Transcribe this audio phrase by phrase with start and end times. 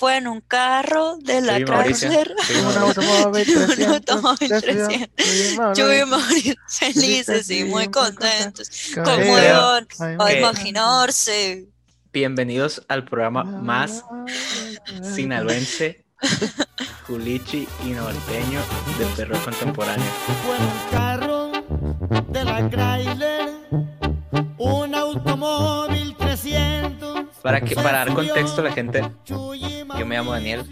[0.00, 1.62] fue en un carro de la.
[1.62, 2.34] Chrysler.
[2.66, 5.26] Un automóvil Un 300, automóvil de ciudad, 300.
[5.26, 8.70] tuvimos Yo y Mauricio felices y muy contentos.
[8.96, 9.86] iban
[10.18, 10.30] a ok.
[10.38, 11.68] imaginarse.
[12.14, 14.02] Bienvenidos al programa Ah, más
[15.02, 16.06] sinaloense,
[17.06, 18.60] culichi y norteño
[18.98, 20.10] de terror contemporáneo.
[20.46, 21.52] Fue en un carro
[22.26, 23.50] de la Chrysler,
[24.56, 27.26] un automóvil 300.
[27.42, 29.02] Para que para dar contexto a la gente,
[29.98, 30.64] yo me llamo Daniel,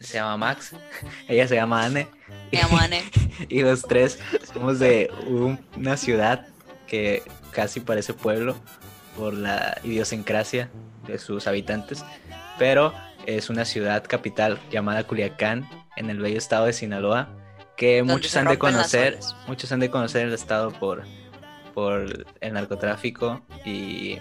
[0.00, 0.72] se llama Max,
[1.28, 2.08] ella se llama Anne.
[2.52, 3.02] Me llamo Anne.
[3.48, 4.18] y los tres
[4.52, 6.46] somos de un- una ciudad
[6.86, 8.56] que casi parece pueblo
[9.16, 10.70] por la idiosincrasia
[11.06, 12.04] de sus habitantes,
[12.58, 12.92] pero
[13.26, 17.28] es una ciudad capital llamada Culiacán en el bello estado de Sinaloa
[17.76, 21.04] que Donde muchos han de conocer, muchos han de conocer el estado por
[21.74, 24.18] por el narcotráfico y,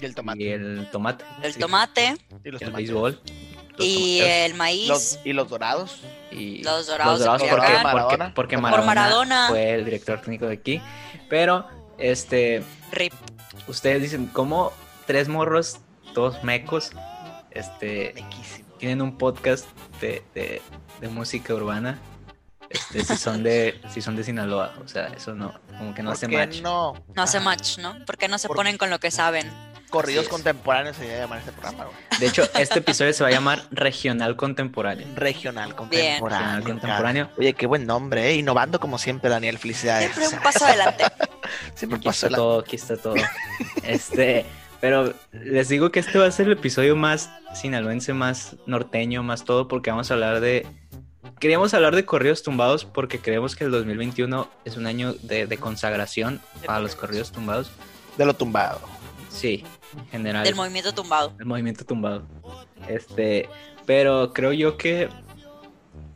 [0.00, 0.42] Y el tomate.
[0.42, 2.72] y el tomate, El sí, tomate Y los el tomates.
[2.76, 3.20] béisbol
[3.78, 4.88] los y el maíz.
[4.88, 6.00] Los- y los dorados.
[6.30, 7.72] y Los Dorados porque, Culiacán.
[7.72, 8.34] porque, Maradona.
[8.34, 9.46] porque Por Maradona, Maradona.
[9.48, 10.82] fue el director técnico de aquí.
[11.28, 11.66] Pero,
[11.98, 12.62] este,
[12.92, 13.12] Rip.
[13.68, 14.72] ustedes dicen, ¿cómo
[15.06, 15.78] tres morros,
[16.14, 16.92] todos mecos,
[17.50, 18.68] este, Mequísimo.
[18.78, 19.66] tienen un podcast
[20.00, 20.62] de, de,
[21.00, 21.98] de música urbana?
[22.68, 26.10] Este, si son de, si son de Sinaloa, o sea, eso no, como que no
[26.10, 26.60] ¿Por hace match.
[26.62, 26.94] no?
[27.14, 28.04] No hace match, ¿no?
[28.04, 29.50] ¿Por qué no se Por- ponen con lo que saben?
[29.90, 30.28] Corridos es.
[30.28, 31.96] contemporáneos se iba a llamar este programa, güey.
[32.18, 35.06] De hecho, este episodio se va a llamar Regional Contemporáneo.
[35.14, 36.28] Regional contemporáneo.
[36.28, 37.24] Regional contemporáneo.
[37.26, 37.36] cara.
[37.38, 38.34] Oye, qué buen nombre, ¿eh?
[38.36, 39.58] Innovando como siempre, Daniel.
[39.58, 40.12] Felicidades.
[40.14, 41.04] Siempre un paso adelante.
[41.74, 42.36] Siempre Aquí pasó está la...
[42.36, 43.14] todo, aquí está todo.
[43.84, 44.44] Este,
[44.80, 49.44] pero les digo que este va a ser el episodio más sinaloense, más norteño, más
[49.44, 50.66] todo, porque vamos a hablar de.
[51.38, 55.56] Queríamos hablar de corridos tumbados porque creemos que el 2021 es un año de, de
[55.58, 57.70] consagración para los corridos tumbados.
[58.16, 58.80] de lo tumbado.
[59.36, 60.44] Sí, en general.
[60.44, 61.34] Del movimiento tumbado.
[61.38, 62.26] el movimiento tumbado.
[62.88, 63.48] Este,
[63.84, 65.08] pero creo yo que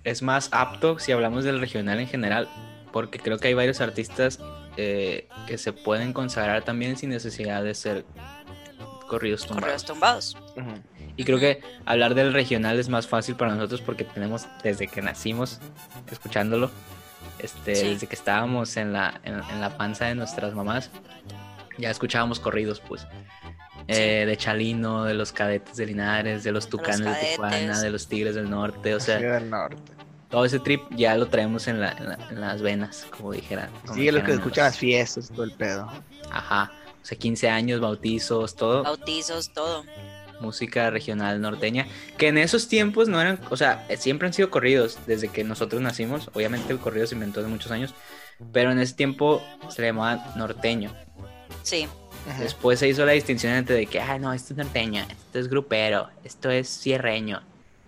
[0.05, 2.49] es más apto si hablamos del regional en general,
[2.93, 4.39] porque creo que hay varios artistas
[4.77, 8.05] eh, que se pueden consagrar también sin necesidad de ser
[9.09, 10.35] corridos Correos tumbados.
[10.35, 10.55] tumbados.
[10.57, 10.81] Ujú.
[11.17, 15.03] Y creo que hablar del regional es más fácil para nosotros porque tenemos desde que
[15.03, 15.61] nacimos
[16.11, 16.71] escuchándolo,
[17.41, 17.89] este, Sí.
[17.91, 20.91] desde que estábamos en la, en, en la panza de nuestras mamás,
[21.81, 23.07] ya escuchábamos corridos, pues.
[23.89, 27.31] Eh, de Chalino, de los cadetes de Linares, de los tucanes de.
[27.31, 29.93] Tijuana, de los tigres del norte, o sea, del norte.
[30.29, 33.69] todo ese trip ya lo traemos en, la- en la- en las venas, como dijera.
[33.83, 35.91] como Sí, es lo que dijeran escuchan los- las fiestas, todo el pedo.
[36.31, 36.71] Ajá,
[37.03, 38.85] o sea, 15 años, bautizos, todo.
[38.85, 39.85] Bautizos, todo.
[40.41, 41.87] música regional norteña,
[42.17, 45.45] que en esos tiempos no eran, o sea, eh, siempre han sido corridos desde que
[45.45, 47.93] nosotros nacimos, obviamente el corrido se inventó hace muchos años,
[48.51, 50.95] pero en ese tiempo se le llamaba norteño.
[51.63, 51.89] Sí.
[52.39, 55.49] Después se hizo la distinción entre de que, ah, no, esto es norteño, esto es
[55.49, 57.43] grupero, esto es cierreño,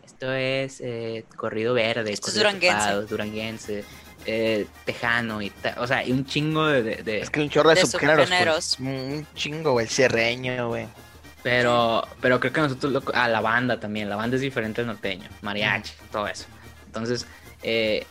[0.05, 2.93] esto es eh, corrido verde, Esto es duranguense.
[3.09, 3.85] duranguense,
[4.25, 7.51] eh, tejano y ta- o sea, y un chingo de, de- de- Es que un
[7.51, 8.25] chorro de, De subgéneros.
[8.29, 8.77] subgéneros.
[8.79, 8.89] pues.
[8.89, 9.85] Un chingo, güey.
[9.87, 10.87] El cierreño, güey.
[11.43, 14.87] Pero, pero creo que nosotros, lo, a la banda también, la banda es diferente al
[14.87, 16.47] norteño, mariachi, todo eso.
[16.87, 17.27] Entonces,
[17.63, 18.07] eh,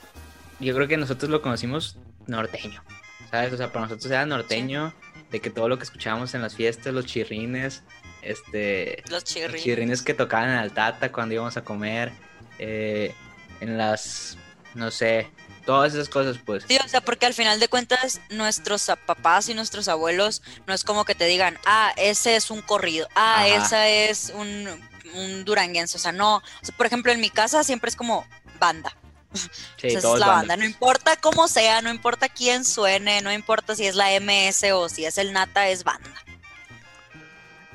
[0.59, 2.83] yo creo que nosotros lo conocimos norteño,
[3.31, 3.53] ¿sabes?
[3.53, 4.93] O sea, para nosotros era norteño,
[5.31, 7.83] de que todo lo que escuchábamos en las fiestas, los chirrines,
[8.21, 9.59] este, Los los chirri.
[9.59, 12.11] chirrines que tocaban en Altata cuando íbamos a comer,
[12.59, 13.13] eh,
[13.61, 14.37] en las,
[14.75, 15.29] no sé,
[15.65, 16.65] todas esas cosas, pues.
[16.67, 20.83] Sí, o sea, porque al final de cuentas nuestros papás y nuestros abuelos no es
[20.83, 23.47] como que te digan, ah, ese es un corrido, ah, Ajá.
[23.47, 24.67] esa es un,
[25.13, 28.25] un duranguense, o sea, no, o sea, por ejemplo, en mi casa siempre es como
[28.59, 28.95] banda,
[29.33, 33.75] Sí, es la banda, banda, no importa cómo sea, no importa quién suene, no importa
[33.75, 36.09] si es la MS o si es el Nata, es banda.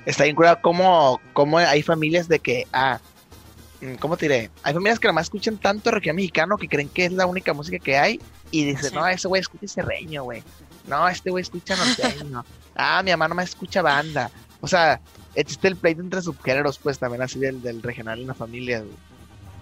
[0.05, 3.01] Está bien curado cómo, cómo hay familias de que, ah,
[3.81, 4.51] mm, ¿cómo te diré?
[4.63, 7.53] Hay familias que nada más escuchan tanto regional mexicano que creen que es la única
[7.53, 8.95] música que hay y dicen, Sí.
[8.95, 10.43] no, ese güey escucha serreño, güey.
[10.87, 12.45] No, este güey escucha norteño.
[12.77, 14.31] ah, mi mamá no me escucha banda.
[14.61, 15.01] O sea,
[15.35, 18.95] existe el pleito entre subgéneros, pues también así del, del regional en la familia, güey.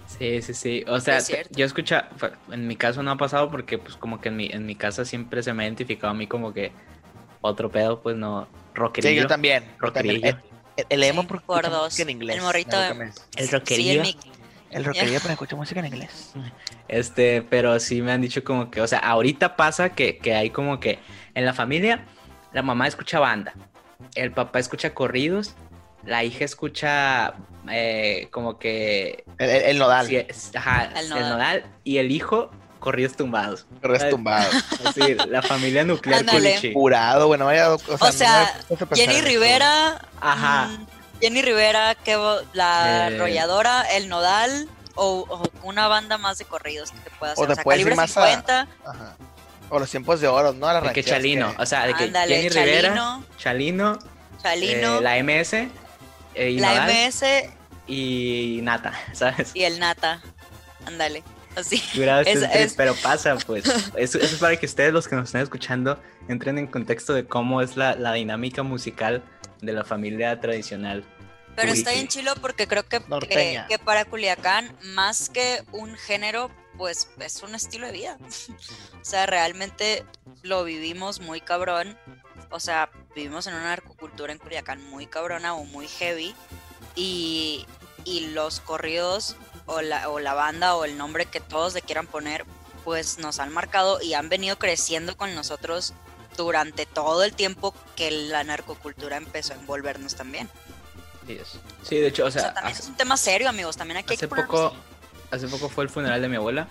[0.07, 0.83] Sí, sí, sí.
[0.87, 1.19] O sea,
[1.51, 2.09] yo escucha,
[2.51, 5.03] en mi caso no ha pasado porque pues como que en mi, en mi casa
[5.05, 6.71] siempre se me ha identificado a mí como que
[7.41, 9.13] otro pedo, pues no, rockerillo.
[9.13, 9.63] Sí, yo también.
[9.81, 10.21] yo también.
[10.21, 10.37] Rockerillo.
[10.77, 11.85] El, el emo Sí, porque por escucha dos.
[11.85, 12.35] música en inglés.
[12.37, 13.05] El morrito me.
[13.05, 13.13] El
[13.47, 13.91] Sí, rockerillo.
[13.93, 14.15] el mi-
[14.71, 16.33] El rockerillo pero escucha música en inglés.
[16.87, 20.49] Este, pero sí me han dicho como que, o sea, ahorita pasa que, que hay
[20.49, 20.99] como que
[21.33, 22.05] en la familia
[22.53, 23.53] la mamá escucha banda,
[24.15, 25.55] el papá escucha corridos,
[26.05, 27.33] la hija escucha
[27.69, 29.23] eh, como que...
[29.37, 30.07] El, el- el nodal.
[30.07, 30.25] sí,
[30.55, 31.65] ajá, El el nodal.
[31.83, 33.65] y el hijo corridos tumbados.
[33.81, 34.47] Corres tumbado.
[34.85, 36.23] Así, la familia nuclear.
[36.73, 37.73] Curado, bueno, vaya.
[37.73, 39.21] O sea, O sea, no me gusta pensar Jenny.
[39.27, 40.67] Rivera, Ajá.
[40.67, 40.87] mm,
[41.21, 42.15] Jenny Rivera, que
[42.53, 43.15] la Eh.
[43.15, 47.49] arrolladora, el nodal o, o una banda más de corridos que te pueda hacer.
[47.49, 49.15] O O, sea, calibre más a- 50, Ajá.
[49.69, 50.71] O los tiempos de oro, ¿no?
[50.71, 53.25] Las De que Chalino, o sea, de que Ándale, Jenny Rivera, Chalino.
[53.39, 53.99] Chalino,
[54.43, 55.67] Chalino, eh, la MS,
[56.35, 57.23] eh, y la MS
[57.87, 59.51] y Nata, ¿sabes?
[59.53, 60.21] y el Nata.
[60.85, 61.23] Ándale,
[61.55, 61.81] así.
[62.25, 63.65] Es- es Pero pasa, pues.
[63.97, 67.25] Eso, eso es para que ustedes, los que nos están escuchando, entren en contexto de
[67.25, 69.23] cómo es la, la dinámica musical
[69.61, 71.03] de la familia tradicional.
[71.55, 73.01] Pero Uy, está bien chilo porque creo que,
[73.69, 78.17] que para Culiacán, más que un género, pues es un estilo de vida.
[79.01, 80.03] o sea, realmente
[80.43, 81.97] lo vivimos muy cabrón.
[82.51, 86.35] O sea, vivimos en una narcocultura en Culiacán muy cabrona o muy heavy.
[86.95, 87.65] Y,
[88.03, 89.35] y los corridos
[89.65, 92.45] o la, o la banda o el nombre que todos le quieran poner,
[92.83, 95.93] pues nos han marcado y han venido creciendo con nosotros
[96.37, 100.49] durante todo el tiempo que la narcocultura empezó a envolvernos también.
[101.83, 103.75] Sí, de hecho, o O sea, sea, también hace, es un tema serio, amigos.
[103.75, 104.73] También aquí hay hace que poco,
[105.31, 106.67] hace poco fue el funeral de mi abuela.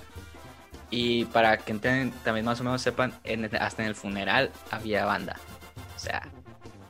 [0.90, 5.04] Y para que enten- también más o menos sepan, en hasta en el funeral había
[5.04, 5.40] banda.
[5.94, 6.22] O sea,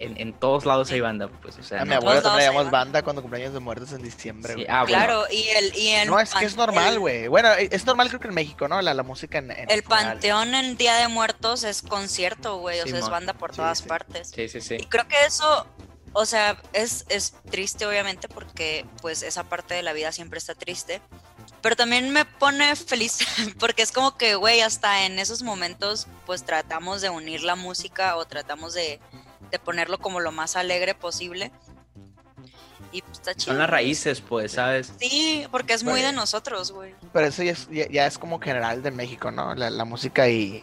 [0.00, 1.56] en, en todos lados hay banda, pues.
[1.58, 3.02] O sea, A mi abuela también hay llamamos banda.
[3.02, 4.96] cuando cumpleaños de muertos en diciembre, Sí, ah, bueno.
[4.96, 7.28] Claro, y el, y el No, es que es normal, güey.
[7.28, 8.82] Bueno, e, es normal creo que en México, ¿no?
[8.82, 12.80] La, la música en, en El panteón en Día de Muertos es concierto, güey.
[12.80, 13.88] O sea, es banda por Sí, todas sí.
[13.88, 14.30] partes.
[14.34, 14.76] Sí, sí, sí.
[14.80, 15.66] Y creo que eso,
[16.12, 20.54] o sea, es, es triste, obviamente, porque pues esa parte de la vida siempre está
[20.54, 21.00] triste.
[21.64, 23.20] Pero también me pone feliz,
[23.58, 28.16] porque es como que, güey, hasta en esos momentos, pues tratamos de unir la música
[28.16, 29.00] o tratamos de,
[29.50, 31.50] de ponerlo como lo más alegre posible.
[32.92, 33.54] Y pues está chido.
[33.54, 34.92] Son las raíces, pues, ¿sabes?
[35.00, 36.94] Sí, porque es muy de nosotros, güey.
[37.14, 39.54] Pero eso ya es, ya, ya es como general de México, ¿no?
[39.54, 40.62] La, la música y,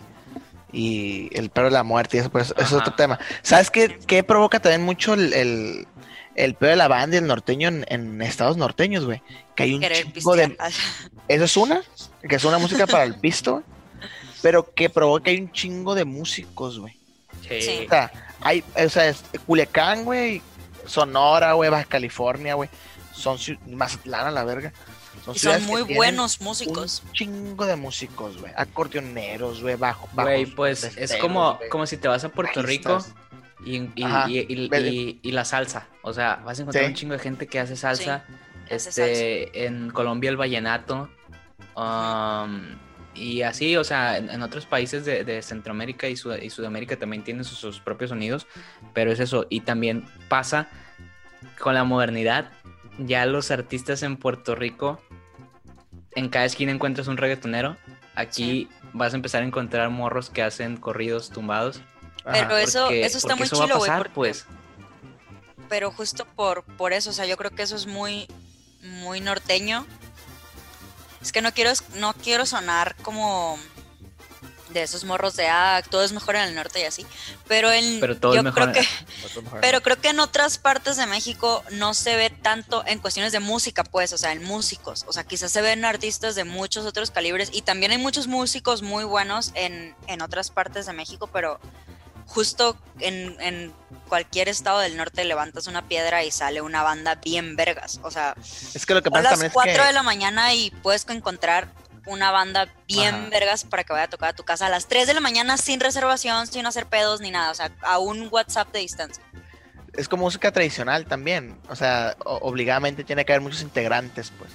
[0.71, 3.17] y el pedo de la muerte y eso, pues, eso es otro tema.
[3.41, 5.87] ¿Sabes qué, qué provoca también mucho el, el,
[6.35, 9.21] el pedo de la banda y el norteño en, en estados norteños, güey?
[9.55, 10.57] Que hay un chingo de...
[11.27, 11.81] Eso es una,
[12.27, 13.63] que es una música para el pisto, güey,
[14.41, 16.97] pero que provoca que hay un chingo de músicos, güey.
[17.47, 17.85] Sí.
[17.85, 18.11] O sea,
[18.41, 20.41] hay, o sea, es Culiacán, güey,
[20.85, 22.69] Sonora, güey, Baja California, güey,
[23.13, 23.37] son
[23.67, 24.73] Mazatlán a la verga.
[25.23, 27.03] Son Y ciudades son muy buenos músicos.
[27.05, 28.51] Un chingo de músicos, güey.
[28.55, 33.03] Acordeoneros, güey, bajo, Güey, pues es como, como si te vas a Puerto Rico.
[33.65, 34.29] Y, y, Ajá.
[34.29, 34.89] y- y- Vele.
[34.89, 35.87] y- y la salsa.
[36.01, 36.89] O sea, vas a encontrar Sí.
[36.89, 38.23] un chingo de gente que hace salsa.
[38.69, 41.09] hace este, en Colombia el vallenato.
[41.75, 42.61] um,
[43.13, 46.95] y así, o sea, en, en otros países de, de Centroamérica y, Sud- y Sudamérica
[46.97, 48.47] también tienen sus, sus propios sonidos.
[48.93, 49.45] Pero es eso.
[49.49, 50.69] Y también pasa
[51.59, 52.49] con la modernidad.
[52.97, 55.01] Ya los artistas en Puerto Rico,
[56.15, 57.77] en cada esquina encuentras un reggaetonero.
[58.15, 61.81] Aquí vas a empezar a encontrar morros que hacen corridos tumbados.
[62.23, 62.31] Ajá.
[62.33, 63.91] Pero eso, porque- eso está muy eso chilo, güey.
[64.13, 64.45] pues.
[65.69, 68.27] Pero justo por, por eso, o sea, yo creo que eso es muy,
[68.81, 69.85] muy norteño.
[71.21, 73.57] Es que no quiero, no quiero sonar como
[74.69, 77.05] de esos morros de ah, todo es mejor en el norte y así.
[77.47, 80.57] Pero en Pero todo yo es mejor creo en- que Pero creo que en otras
[80.57, 84.43] partes de México no se ve tanto en cuestiones de música, pues, o sea, en
[84.43, 85.05] músicos.
[85.07, 88.81] O sea, quizás se ven artistas de muchos otros calibres y también hay muchos músicos
[88.81, 91.59] muy buenos en, en otras partes de México, pero
[92.33, 93.73] justo en, en
[94.07, 97.99] cualquier estado del norte levantas una piedra y sale una banda bien vergas.
[98.03, 98.35] O sea,
[98.73, 99.87] Es que lo que a pasa las también es 4 que...
[99.87, 101.67] de la mañana y puedes encontrar
[102.05, 103.29] una banda bien Ajá.
[103.29, 105.57] vergas para que vaya a tocar a tu casa a las 3 de la mañana
[105.57, 107.51] sin reservación, sin hacer pedos ni nada.
[107.51, 109.23] O sea, a un WhatsApp de distancia.
[109.93, 111.59] es como música tradicional también.
[111.69, 114.51] O sea, o- obligadamente tiene que haber muchos integrantes, pues.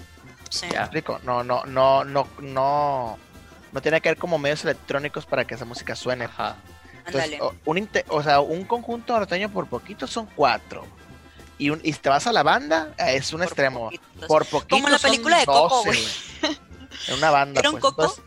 [0.50, 0.66] Sí.
[0.72, 0.80] Ya.
[0.82, 1.20] explico?
[1.24, 3.18] No, no, no, no, no.
[3.72, 6.24] No tiene que haber como medios electrónicos para que esa música suene.
[6.24, 6.56] Ajá.
[7.06, 10.84] Entonces, o, un o sea, un conjunto norteño por poquito son cuatro.
[11.58, 13.84] Y, un, y si te vas a la banda, eh, es un Por extremo.
[13.84, 14.26] poquitos.
[14.28, 16.04] Por poquito Como la son película de Coco, 12, güey.
[16.42, 16.58] güey.
[17.08, 17.60] En una banda.
[17.60, 17.82] ¿Era un pues.
[17.82, 18.02] Coco?
[18.02, 18.24] Entonces,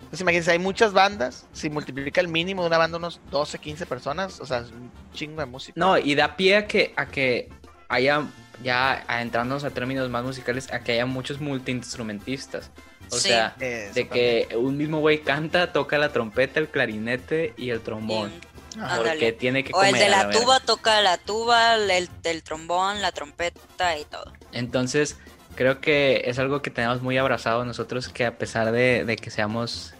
[0.00, 1.46] entonces, imagínense, hay muchas bandas.
[1.52, 4.90] Si multiplica el mínimo de una banda unos 12, 15 personas, o sea, es un
[5.12, 5.72] chingo de música.
[5.78, 7.50] No, y da pie a que, a que
[7.88, 8.22] haya,
[8.62, 12.70] ya adentrándonos a términos más musicales, a que haya muchos multiinstrumentistas.
[13.10, 13.28] O Sí.
[13.28, 14.08] sea, Eso de también.
[14.48, 18.32] que un mismo güey canta, toca la trompeta, el clarinete y el trombón.
[18.78, 19.10] Ándale.
[19.10, 23.00] Porque tiene que O el comer de la tuba toca la tuba, el, el trombón,
[23.00, 24.32] la trompeta y todo.
[24.52, 25.16] Entonces,
[25.54, 29.30] creo que es algo que tenemos muy abrazado nosotros, que a pesar de, de que
[29.30, 29.94] seamos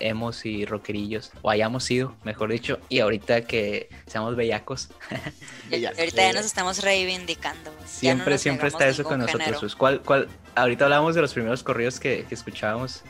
[0.00, 4.88] emos y rockerillos, o hayamos sido, mejor dicho, y ahorita que seamos bellacos,
[5.70, 5.90] ya.
[5.90, 7.70] Ahorita ya nos estamos reivindicando.
[7.72, 7.82] güey.
[7.82, 9.42] No siempre, siempre está eso con nosotros.
[9.42, 9.60] género.
[9.60, 10.28] Pues, ¿cuál, cuál?
[10.54, 13.02] Ahorita hablábamos de los primeros corridos que, que escuchábamos,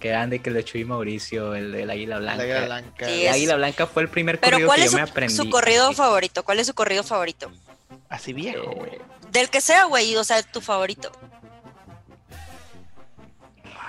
[0.00, 2.36] que eran de que el de Chuy Mauricio, el del Águila Blanca.
[2.36, 3.06] La Águila Blanca.
[3.06, 5.02] Sí, El es- Águila Blanca fue el primer Pero corrido ¿cuál que es yo me
[5.02, 5.34] aprendí.
[5.34, 6.44] su corrido favorito?
[6.44, 7.50] ¿Cuál es su corrido favorito?
[8.08, 8.92] Así viejo, güey.
[8.92, 8.98] Eh,
[9.32, 11.12] Del que sea, güey, o sea, tu favorito.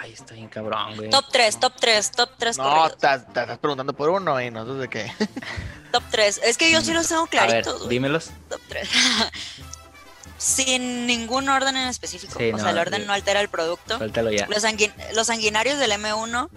[0.09, 1.09] Ay, está bien cabrón, güey.
[1.09, 4.89] Top 3, top 3, top 3 No, te estás preguntando por uno y nosotros de
[4.89, 5.11] qué.
[5.91, 6.41] Top 3.
[6.43, 8.29] Es que yo sí los tengo A ver, claritos, dímelos.
[8.49, 8.87] Top 3.
[10.37, 12.37] Sin ningún orden en específico.
[12.37, 13.07] Sí, o no, sea, el orden sí.
[13.07, 13.97] no altera el producto.
[13.97, 14.47] Suéltalo ya.
[14.47, 16.49] Los, sanguin- los sanguinarios del M1.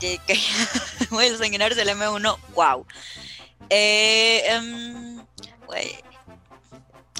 [0.00, 0.40] Que, que-
[1.10, 2.86] güey, los sanguinarios del M1, wow.
[3.70, 4.60] Eh,
[5.66, 5.94] güey,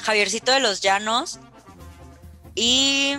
[0.02, 1.38] Javiercito de los Llanos.
[2.54, 3.16] Y.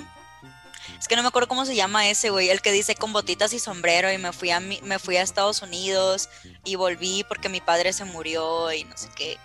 [1.09, 2.49] Que no me acuerdo cómo se llama ese, güey.
[2.49, 4.11] El que dice con botitas y sombrero.
[4.11, 6.29] Y me fui, a mi- me fui a Estados Unidos.
[6.63, 8.71] Y volví porque mi padre se murió.
[8.71, 9.37] Y no sé qué.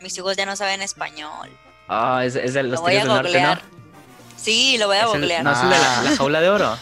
[0.00, 1.50] Mis hijos ya no saben español.
[1.88, 3.62] Ah, es, es de Lo los voy a del norte, googlear.
[3.62, 3.76] ¿no?
[4.36, 5.44] Sí, lo voy a googlear.
[5.44, 6.78] ¿No es el de la, la jaula de oro?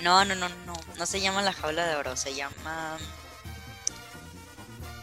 [0.00, 0.72] No, no, no, no.
[0.96, 2.96] No se llama la jaula de oro, se llama.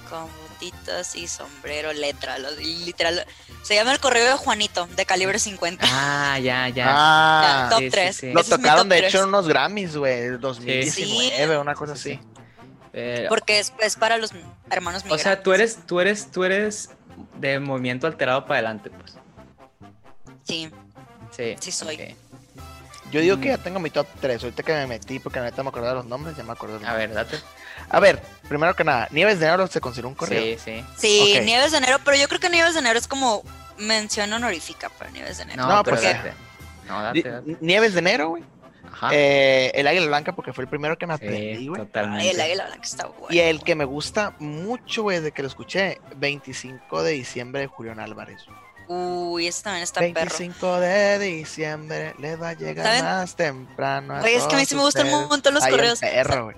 [0.10, 0.28] Con
[0.62, 2.38] botitas y sombrero, letra.
[2.40, 3.26] lo- literal.
[3.64, 5.86] Se llama el correo de Juanito, de calibre 50.
[5.90, 6.86] Ah, ya, ya.
[6.90, 8.16] Ah, top sí, sí, 3.
[8.16, 8.32] sí.
[8.34, 12.20] lo tocaron de hecho en unos Grammys, güey, 2019, una cosa Sí, así.
[12.24, 12.42] sí.
[12.92, 14.32] Pero- Porque es, es para los
[14.72, 15.24] hermanos o migrantes.
[15.24, 16.90] sea, tú eres, tú eres, tú eres
[17.36, 19.14] de movimiento alterado para adelante, pues.
[20.44, 20.72] Sí.
[21.36, 21.56] Sí.
[21.60, 21.96] Sí soy.
[21.96, 22.02] ok.
[23.12, 23.42] Yo digo Mm.
[23.42, 26.00] que ya tengo mi top 3, ahorita que me metí porque neta me acordaba de
[26.00, 27.38] los nombres, ya me los A ver, date.
[27.90, 30.42] A ver, primero que nada, Nieves de Oro se considera un corrido.
[30.42, 30.86] Sí, sí.
[30.98, 31.40] Sí.
[31.46, 33.44] Nieves de Enero, pero yo creo que Nieves de Enero es como
[33.78, 35.64] mención honorífica para Nieves de Enero.
[35.64, 36.34] No, No, pero porque- date.
[36.88, 37.58] No, date, date.
[37.62, 38.44] Nieves de Enero, güey.
[38.92, 39.10] Ajá.
[39.14, 41.82] Eh, el Águila Blanca porque fue el primero que me aprendí, sí, güey.
[41.82, 42.24] totalmente.
[42.24, 43.28] Ay, el águila blanca está bueno.
[43.30, 47.68] Y el que me gusta mucho, güey, desde que lo escuché, 25 de diciembre de
[47.68, 48.42] Julián Álvarez.
[48.88, 50.14] Uy, ese también está perro.
[50.14, 53.04] 25 de diciembre, le va a llegar ¿Saben?
[53.04, 54.20] más temprano.
[54.24, 56.00] Oye, es que a mí sí me gustan un montón los Ay, un correos.
[56.00, 56.56] perro, güey.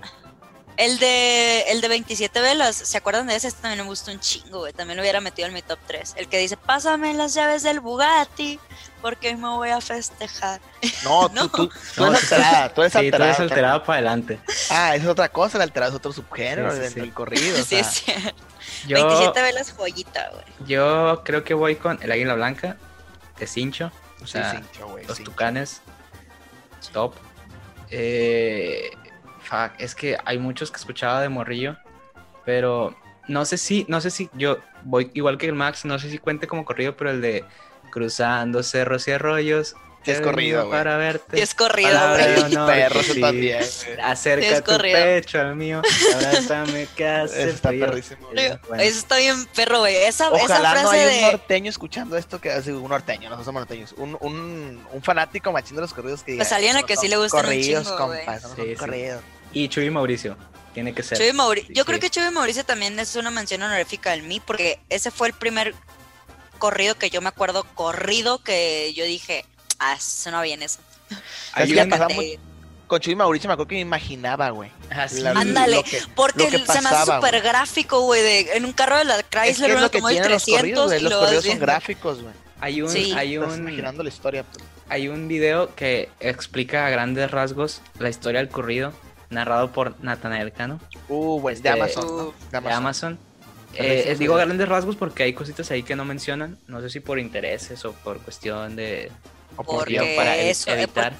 [0.80, 3.48] El de, el de 27 velas, ¿se acuerdan de ese?
[3.48, 4.72] Este también me gusta un chingo, güey.
[4.72, 6.14] También lo hubiera metido en mi top 3.
[6.16, 8.58] El que dice, pásame las llaves del Bugatti,
[9.02, 10.60] porque hoy me voy a festejar.
[11.04, 11.50] No, No.
[11.50, 13.30] tú, tú, tú No, eres tú- alterada, tú eres Sí, tú alterada.
[13.30, 14.40] eres alterado para adelante.
[14.70, 17.00] Ah, esa es otra cosa, el alterado es otro subgénero Sí, sí, dentro sí.
[17.06, 17.54] del corrido.
[17.54, 18.04] o sí, sea, sí.
[18.86, 20.44] Yo, 27 velas joyita, güey.
[20.66, 22.78] yo creo que voy con el águila blanca
[23.38, 23.92] de Cincho.
[24.22, 25.30] O sí, sea, cincho, los cincho.
[25.30, 25.82] tucanes.
[26.92, 27.14] Top.
[27.90, 28.90] Eh,
[29.50, 31.76] fuck, es que hay muchos que escuchaba de morrillo.
[32.44, 32.96] Pero
[33.28, 36.18] no sé si, no sé si yo voy igual que el Max, no sé si
[36.18, 37.44] cuente como corrido, pero el de
[37.90, 39.74] cruzando cerros y arroyos.
[40.02, 40.78] Sí es he corrido, güey.
[40.78, 41.36] Para verte.
[41.36, 42.26] Sí, es corrido, güey.
[42.34, 43.20] de honor, Perro, eso sí.
[43.20, 44.00] también, güey.
[44.02, 45.82] Acerca Sí, es tu pecho al mío.
[46.14, 47.84] Abrázame que hace Eso está frío.
[47.86, 48.26] perrísimo.
[48.68, 48.82] Bueno.
[48.82, 49.96] Eso está bien perro, güey.
[49.96, 51.20] Esa, esa Ojalá frase no haya un de...
[51.32, 55.76] norteño escuchando esto que hace un norteño, nosotros somos norteños, un, un, un fanático machín
[55.76, 57.84] de los corridos que diga, Pues alguien a "Esos que sí le gustan un corridos,
[57.84, 58.36] chingo, compa, güey".
[58.38, 58.74] esos no Sí, son sí.
[58.76, 59.20] corridos.
[59.52, 60.36] Y Chuy Mauricio.
[60.74, 61.18] Tiene que ser.
[61.18, 64.40] Chuy Mauri- Yo Sí, creo que Chuy Mauricio también es una mención honorífica del mí,
[64.40, 65.74] porque ese fue el primer
[66.58, 69.44] corrido que yo me acuerdo, corrido que yo dije,
[69.78, 70.78] ah, suena bien eso.
[71.90, 72.38] Pasaba muy-
[72.86, 74.70] Con Chuy Mauricio me acuerdo que me imaginaba, güey.
[75.34, 77.42] Ándale, lo que- Porque lo que se me hace pasaba, súper güey.
[77.42, 79.98] gráfico, güey, de en un carro de la Es que Chrysler es uno lo que
[79.98, 82.34] como el tienen los 300 corridos, güey, y los lo vas corridos son gráficos, güey.
[82.60, 83.12] Hay un, Sí.
[83.16, 84.44] hay Estás un, imaginando la historia.
[84.44, 84.64] pues.
[84.88, 88.92] hay un video que explica a grandes rasgos la historia del corrido,
[89.30, 92.22] narrado por Natanael Cano Uh, güey, de Este, Amazon, ¿no?
[92.28, 92.76] uh, De de Amazon.
[92.76, 93.18] Amazon.
[93.72, 96.58] Pero Eh, eh, digo grandes rasgos porque hay cositas ahí que no mencionan.
[96.66, 99.10] No sé si por intereses o por cuestión de
[99.56, 99.84] O por
[100.16, 101.12] para eso, eh, por- editar.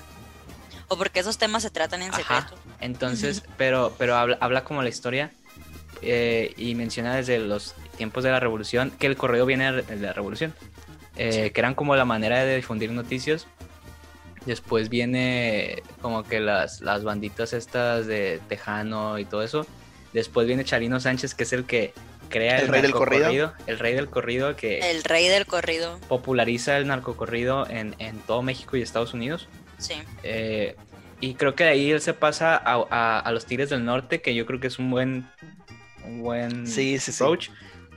[0.88, 2.18] O porque esos temas se tratan en Ajá.
[2.42, 2.60] secreto.
[2.80, 5.30] Entonces, pero, pero habla, habla como la historia
[6.02, 10.12] eh, y menciona desde los tiempos de la revolución que el correo viene de la
[10.12, 10.52] revolución,
[11.16, 13.46] eh, que eran como la manera de difundir noticias.
[14.46, 19.66] Después viene como que las, las banditas estas de Tejano y todo eso.
[20.12, 21.92] Después viene Charino Sánchez, que es el que
[22.30, 23.22] crea El el, rey del corrido.
[23.22, 28.18] narcocorrido, el rey del corrido que El rey del corrido, populariza el narcocorrido en, en
[28.20, 29.48] todo México y Estados Unidos.
[29.78, 29.94] sí.
[30.22, 30.76] Eh,
[31.22, 34.22] y creo que de ahí él se pasa a, a- a los Tigres del Norte,
[34.22, 35.28] que yo creo que es un buen,
[36.06, 37.18] un buen Sí, sí, sí.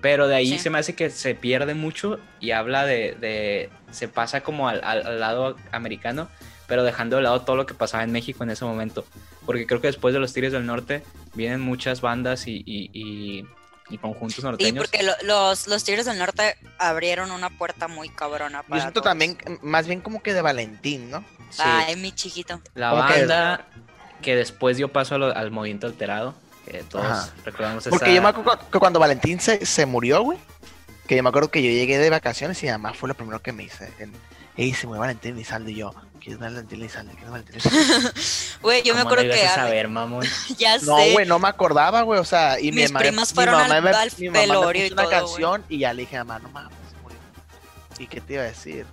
[0.03, 0.59] Pero de ahí Sí.
[0.59, 3.15] se me hace que se pierde mucho y habla de.
[3.19, 6.27] de- se pasa como al, al- al lado americano,
[6.67, 9.05] pero dejando de lado todo lo que pasaba en México en ese momento.
[9.45, 11.03] Porque creo que después de los Tigres del Norte
[11.35, 13.45] vienen muchas bandas y, y- y-
[13.89, 14.85] y conjuntos Sí, norteños.
[14.87, 19.01] porque lo- los, los Tigres del Norte abrieron una puerta muy cabrona Yo para siento
[19.01, 19.11] todos.
[19.11, 21.23] también, más bien como que de Valentín, ¿no?
[21.49, 21.61] Sí.
[21.63, 22.59] Ay, mi chiquito.
[22.75, 23.67] La que- banda
[24.21, 26.33] que después dio paso lo- al movimiento alterado,
[26.65, 27.29] que todos Ajá.
[27.45, 30.37] recordamos Porque esa- yo me acuerdo que cuando Valentín se, se murió, güey,
[31.07, 33.51] que yo me acuerdo que yo llegué de vacaciones y además fue lo primero que
[33.51, 33.91] me hice.
[33.99, 34.11] El,
[34.55, 37.11] Ey, se murió Valentín Elizalde y yo, ¿quién es Valentín Elizalde?
[37.13, 38.11] ¿Quién es Valentín Elizalde?
[38.61, 40.25] Güey, yo me ¿Cómo acuerdo no que a saber, mamón.
[40.57, 41.11] ya No, sé.
[41.13, 43.63] güey, no me acordaba, güey, o sea, y mi Mis mamá, primas mi fueron mamá
[43.75, 46.17] al- me, al mi mamá me puso y una todo, canción y ya le dije
[46.19, 47.17] mamá, no mames, se murió.
[47.97, 48.85] ¿Y qué te iba a decir?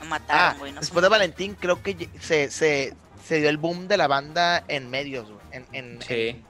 [0.00, 0.72] Lo mataron, Ah, güey.
[0.72, 1.08] no se después de.
[1.08, 2.94] Valentín creo que se, se,
[3.26, 5.40] se dio el boom de la banda en medios, güey.
[5.52, 6.14] En, en, Sí.
[6.30, 6.44] en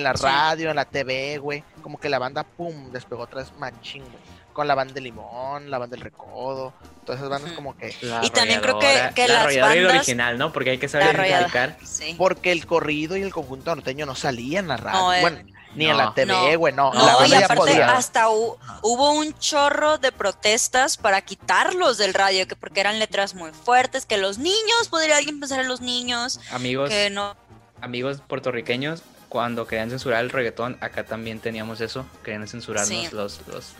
[0.00, 0.22] la Sí.
[0.24, 1.64] radio, en la TV, güey.
[1.82, 4.32] Como que la banda, pum, despegó otra vez machín, güey.
[4.52, 6.74] Con la banda de Limón, la banda del Recodo.
[7.06, 7.94] Todas esas bandas como que...
[8.02, 10.52] La Y también creo que- que la las arrolladora y el bandas- original, ¿no?
[10.52, 11.76] Porque hay que La saber identificar.
[11.84, 12.14] Sí.
[12.18, 14.98] Porque el corrido y el conjunto norteño no salían en la radio.
[15.00, 15.38] No, eh, bueno,
[15.74, 16.12] ni en la.
[16.12, 16.58] TV, No.
[16.58, 16.92] güey, no.
[16.92, 17.96] la No, y ya aparte podía.
[17.96, 23.34] hasta hu- hubo un chorro de protestas para quitarlos del radio, que porque eran letras
[23.34, 27.34] muy fuertes, que los niños, podría alguien pensar en los niños, Amigos, que no,
[27.80, 32.04] amigos puertorriqueños, cuando querían censurar el reggaetón, acá también teníamos eso.
[32.22, 33.08] Querían censurarnos Sí.
[33.12, 33.72] los, los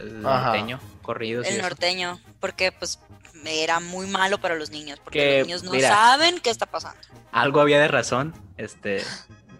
[0.00, 1.62] el norteño, corridos y el eso.
[1.62, 2.98] norteño, porque pues
[3.44, 5.90] era muy malo para los niños, porque Que, los niños no mira.
[5.90, 6.98] saben qué está pasando.
[7.30, 9.04] Algo había de razón, este,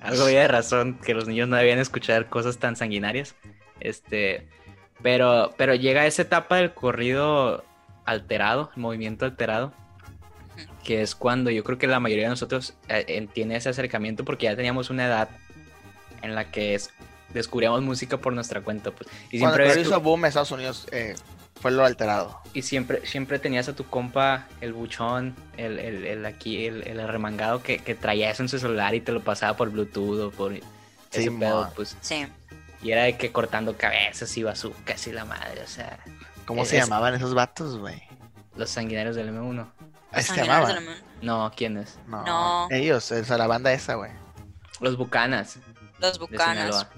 [0.02, 3.36] algo había de razón que los niños no debían escuchar cosas tan sanguinarias,
[3.78, 4.48] este,
[5.00, 7.64] pero, pero llega esa etapa del corrido
[8.04, 9.72] alterado, el movimiento alterado.
[10.86, 14.44] Que es cuando yo creo que la mayoría de nosotros eh, tiene ese acercamiento porque
[14.44, 15.28] ya teníamos una edad
[16.22, 16.90] en la que es-
[17.34, 20.86] descubríamos música por nuestra cuenta, pues, y Cuando siempre, hizo tu- boom en Estados Unidos,
[20.92, 21.14] eh,
[21.60, 22.40] fue lo alterado.
[22.54, 27.00] y siempre, siempre tenías a tu compa, el buchón, el, el, el aquí, el, el
[27.00, 30.30] arremangado que, que traía eso en su celular y te lo pasaba por Bluetooth o
[30.30, 31.96] por ese pedo, pues.
[32.00, 32.26] Sí.
[32.80, 35.98] Y era de que cortando cabezas y bazookas y la madre, o sea,
[36.46, 38.00] ¿Cómo Es- se llamaban esos vatos, güey?
[38.56, 39.66] los sanguinarios del M1.
[40.18, 40.74] Así se Mano.
[41.22, 41.98] No, ¿quiénes?
[42.06, 42.68] No, No.
[42.70, 44.10] ellos, o sea, la banda esa, güey.
[44.80, 45.58] Los bucanas
[45.98, 46.64] Los de bucanas.
[46.64, 46.88] Sinaloa.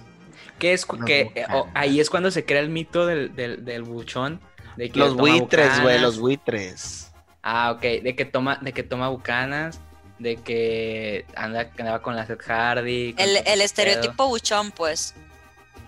[0.58, 1.72] Que es cu- Los que eh, o- Bucanas.
[1.76, 4.40] ahí es cuando se crea el mito del, del, del buchón.
[4.76, 6.02] De que Los toma buitres, güey, bucanas.
[6.02, 7.12] los buitres.
[7.42, 9.80] Ah, ok, de que toma, de que toma bucanas,
[10.18, 13.12] de que anda, que andaba con la Seth Hardy.
[13.14, 15.14] con El, todo el ese estereotipo buchón, pues.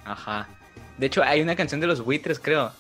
[0.04, 0.48] Ajá.
[0.98, 2.72] De hecho, hay una canción de los buitres, creo.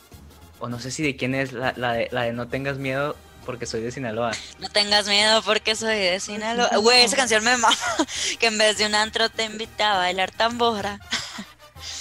[0.58, 3.16] O no sé si de quién es la, la de, la de No tengas miedo
[3.44, 4.32] porque soy de Sinaloa.
[4.58, 6.76] No tengas miedo porque soy de Sinaloa.
[6.78, 7.76] Güey, esa canción me mama.
[8.38, 10.98] Que en vez de un antro te invita a bailar tambora.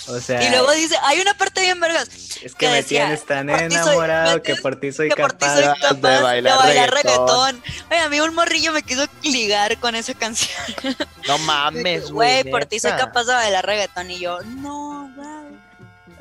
[0.08, 2.10] O sea, Y luego dice, hay una parte bien vergas.
[2.10, 5.10] es que que me decía, tienes tan "Por ti soy- enamorado que por ti soy
[5.10, 5.54] que por ti capaz.
[5.56, 7.63] soy de capaz de bailar bailar, reggaetón".
[7.91, 10.52] Oye, a mí un morrillo me quiso ligar con esa canción.
[11.28, 12.41] No mames, güey.
[12.41, 14.10] Güey, por ti soy capaz de bailar reggaetón.
[14.12, 15.30] Y yo, no, güey.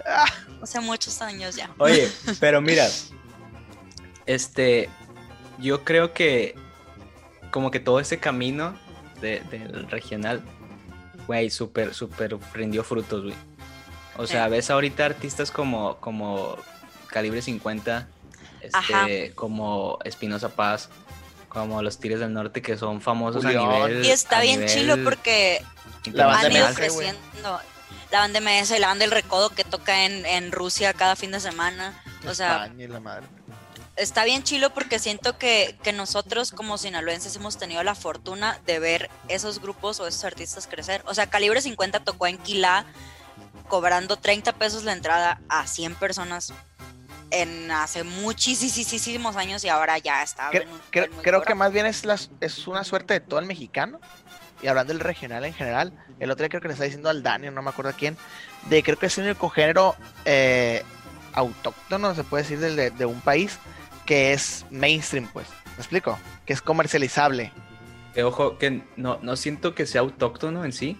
[0.06, 0.26] Ah.
[0.62, 1.70] Hace muchos años ya.
[1.78, 2.88] Oye, pero mira,
[4.26, 4.90] este,
[5.58, 6.54] yo creo que
[7.50, 8.76] como que todo ese camino
[9.20, 10.42] de- del regional,
[11.26, 13.34] güey, súper, súper rindió frutos, güey.
[14.16, 14.50] O sea, Sí.
[14.50, 16.56] ves ahorita artistas como, como
[17.08, 18.08] Calibre 50,
[18.72, 19.00] Ajá.
[19.08, 20.90] este, como Espinosa Paz,
[21.48, 25.64] como los Tigres del Norte que son famosos a nivel Y está bien chilo porque
[26.12, 27.60] La banda han ido MS, creciendo.
[28.10, 31.40] La banda MS, la banda del Recodo que toca en, en Rusia cada fin de
[31.40, 32.02] semana.
[32.26, 33.26] O sea, España y la madre.
[33.98, 38.78] Está bien chilo porque siento que, que nosotros como sinaloenses hemos tenido la fortuna de
[38.78, 41.02] ver esos grupos o esos artistas crecer.
[41.06, 42.84] O sea, Calibre 50 tocó en Quilá
[43.68, 46.52] cobrando 30 pesos la entrada a 100 personas
[47.30, 50.50] en hace muchísimos años y ahora ya está.
[50.50, 53.14] Cre- en un cre- nivel muy creo que más bien es, las, es una suerte
[53.14, 54.00] de todo el mexicano.
[54.62, 57.22] Y hablando del regional en general, el otro día creo que le está diciendo al
[57.22, 58.16] Dani, no me acuerdo a quién,
[58.68, 60.82] de creo que es el único género eh,
[61.32, 63.58] autóctono, se puede decir, de, de un país
[64.08, 65.46] que es mainstream, pues.
[65.66, 66.18] ¿Me explico?
[66.46, 67.52] Que es comercializable.
[68.14, 70.98] Que ojo, que no, no siento que sea autóctono en sí.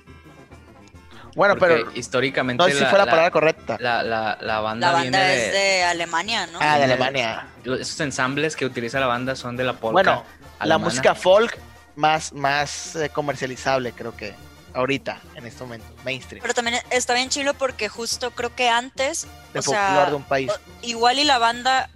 [1.35, 3.79] Bueno, pero históricamente no sé si fue la palabra correcta.
[3.81, 6.59] la, la- la banda, La banda viene es de Alemania, ¿no?
[6.61, 7.47] ah, de Alemania.
[7.65, 9.93] Esos ensambles que utiliza la banda son de la polka.
[9.95, 10.25] Bueno,
[10.63, 11.59] la música folk
[11.97, 14.35] más, más eh, comercializable, creo que
[14.75, 16.43] ahorita, en este momento, mainstream.
[16.43, 20.25] Pero también está bien chilo porque justo creo que antes, De o sea, de un
[20.25, 20.53] país.
[20.83, 21.89] igual y la banda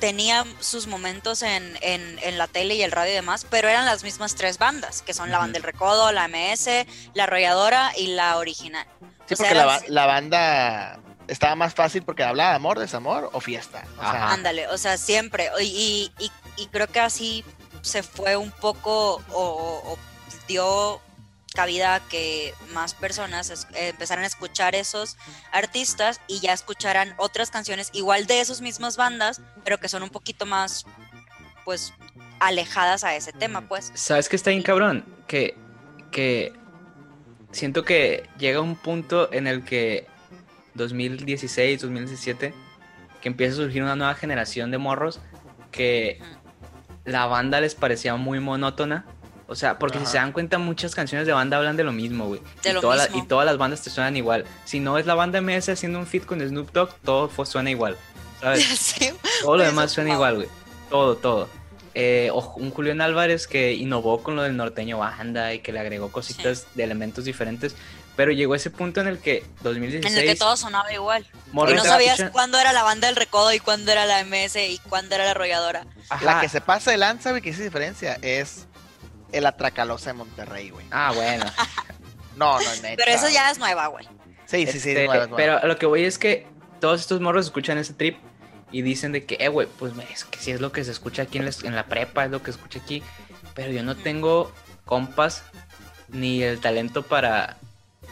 [0.00, 3.84] tenía sus momentos en, en, en la tele y el radio y demás, pero eran
[3.84, 8.08] las mismas tres bandas, que son la banda del Recodo, la MS, la Arrolladora y
[8.08, 8.86] la original.
[9.26, 12.56] Sí, o sea, porque la, eran- ba- la banda estaba más fácil porque hablaba de
[12.56, 13.84] amor, desamor o fiesta.
[13.98, 14.32] O sea.
[14.32, 15.48] Ándale, o sea, siempre.
[15.60, 17.44] Y, y, y creo que así
[17.82, 19.96] se fue un poco o
[20.48, 21.00] dio
[21.54, 25.16] cabida que más personas es- eh, empezaran a escuchar esos
[25.52, 30.10] artistas y ya escucharan otras canciones igual de esos mismas bandas, pero que son un
[30.10, 30.86] poquito más,
[31.64, 31.92] pues,
[32.38, 33.90] alejadas a ese tema, pues.
[33.94, 35.04] ¿Sabes qué está bien cabrón?
[35.26, 35.56] Que,
[36.10, 36.52] que
[37.52, 40.06] siento que llega un punto en el que
[40.74, 42.54] 2016, 2017,
[43.20, 45.20] que empieza a surgir una nueva generación de morros
[45.72, 46.20] que
[47.04, 49.04] la banda les parecía muy monótona.
[49.50, 52.26] O sea, porque si se dan cuenta, muchas canciones de banda hablan de lo mismo,
[52.28, 52.40] güey.
[52.62, 53.24] De y, lo toda la- mismo.
[53.24, 54.44] y todas las bandas te suenan igual.
[54.64, 57.68] Si no es la banda MS haciendo un feat con Snoop Dogg, todo fue- suena
[57.70, 57.96] igual.
[58.40, 58.64] ¿Sabes?
[58.78, 59.10] Sí,
[59.42, 60.48] Todo lo Güey, demás suena igual, güey.
[60.88, 61.48] Todo, todo.
[61.94, 65.80] Eh, o- un Julián Álvarez que innovó con lo del norteño banda y que le
[65.80, 67.74] agregó cositas de elementos diferentes.
[68.16, 70.12] Pero llegó ese punto en el que 2016.
[70.14, 71.26] En el que todo sonaba igual.
[71.52, 74.20] morros y no sabías escuchando- cuándo era la banda del recodo y cuándo era la
[74.20, 75.86] MS y cuándo era la arrolladora.
[76.08, 76.24] Ajá.
[76.24, 78.66] La que se pasa de lanza, güey, que hizo diferencia es
[79.32, 80.86] el Atracalosa de Monterrey, güey.
[80.90, 81.44] Ah, bueno.
[82.36, 82.94] No, no, neta.
[82.96, 84.06] Pero eso ya es nueva, güey.
[84.46, 84.90] Sí, sí, sí.
[84.90, 85.36] Este, es nueva, es nueva.
[85.36, 86.46] Pero lo que voy es que
[86.80, 88.16] todos estos morros escuchan ese trip
[88.72, 91.22] y dicen de que, eh, güey, pues es que si es lo que se escucha
[91.22, 93.02] aquí en la, en la prepa, es lo que se escucha aquí.
[93.54, 94.50] Pero yo no tengo
[94.86, 95.42] compas
[96.08, 97.58] ni el talento para.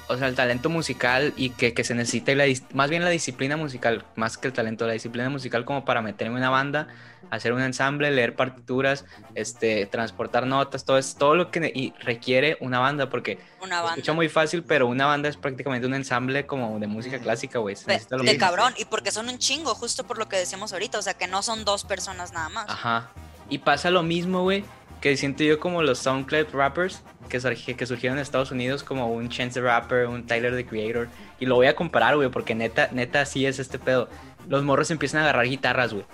[0.08, 3.10] O sea, el talento musical y que, que se necesita, y la, más bien la
[3.10, 6.88] disciplina musical, más que el talento, la disciplina musical como para meterme en una banda,
[7.30, 12.56] hacer un ensamble, leer partituras, este, transportar notas, todo, es, todo lo que y requiere
[12.60, 13.94] una banda, porque Una banda.
[13.94, 17.76] escucha muy fácil, pero una banda es prácticamente un ensamble como de música clásica, güey.
[17.76, 18.74] de cabrón.
[18.78, 20.98] Y porque son un chingo, justo por lo que decíamos ahorita.
[20.98, 22.66] O sea, que no son dos personas nada más.
[22.68, 23.10] Ajá.
[23.50, 24.64] Y pasa lo mismo, güey,
[25.00, 29.06] que siento yo como los SoundCloud rappers que, surgi- que surgieron en Estados Unidos como
[29.12, 31.08] un Chance the Rapper, un Tyler the Creator.
[31.40, 34.08] Y lo voy a comparar, güey, porque neta, neta así es este pedo.
[34.48, 36.04] Los morros empiezan a agarrar guitarras, güey.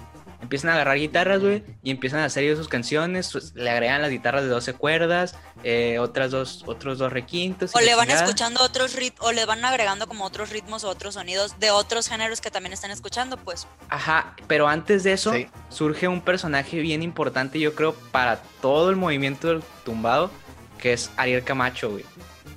[0.45, 3.31] Empiezan a agarrar guitarras, güey, y empiezan a hacer ellos sus canciones.
[3.33, 7.75] pues, le agregan las guitarras de 12 cuerdas, eh, otras dos, otros dos requintos.
[7.75, 8.25] O le van chingada.
[8.25, 12.09] escuchando otros ritmos, o le van agregando como otros ritmos o otros sonidos de otros
[12.09, 13.67] géneros que también están escuchando, pues.
[13.89, 15.49] Ajá, pero antes de eso Sí.
[15.71, 20.31] surge un personaje bien importante, yo creo, para todo el movimiento del tumbado,
[20.79, 22.05] que es Ariel Camacho, güey.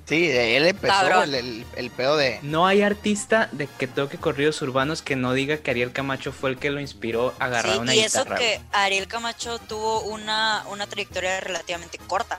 [0.08, 2.38] Sí, él empezó el, el, el pedo de.
[2.42, 6.48] No hay artista de que toque corridos urbanos que no diga que Ariel Camacho fue
[6.50, 8.38] el que lo inspiró a agarrar Sí, una y eso guitarra.
[8.38, 12.38] que Ariel Camacho tuvo una, una trayectoria relativamente corta.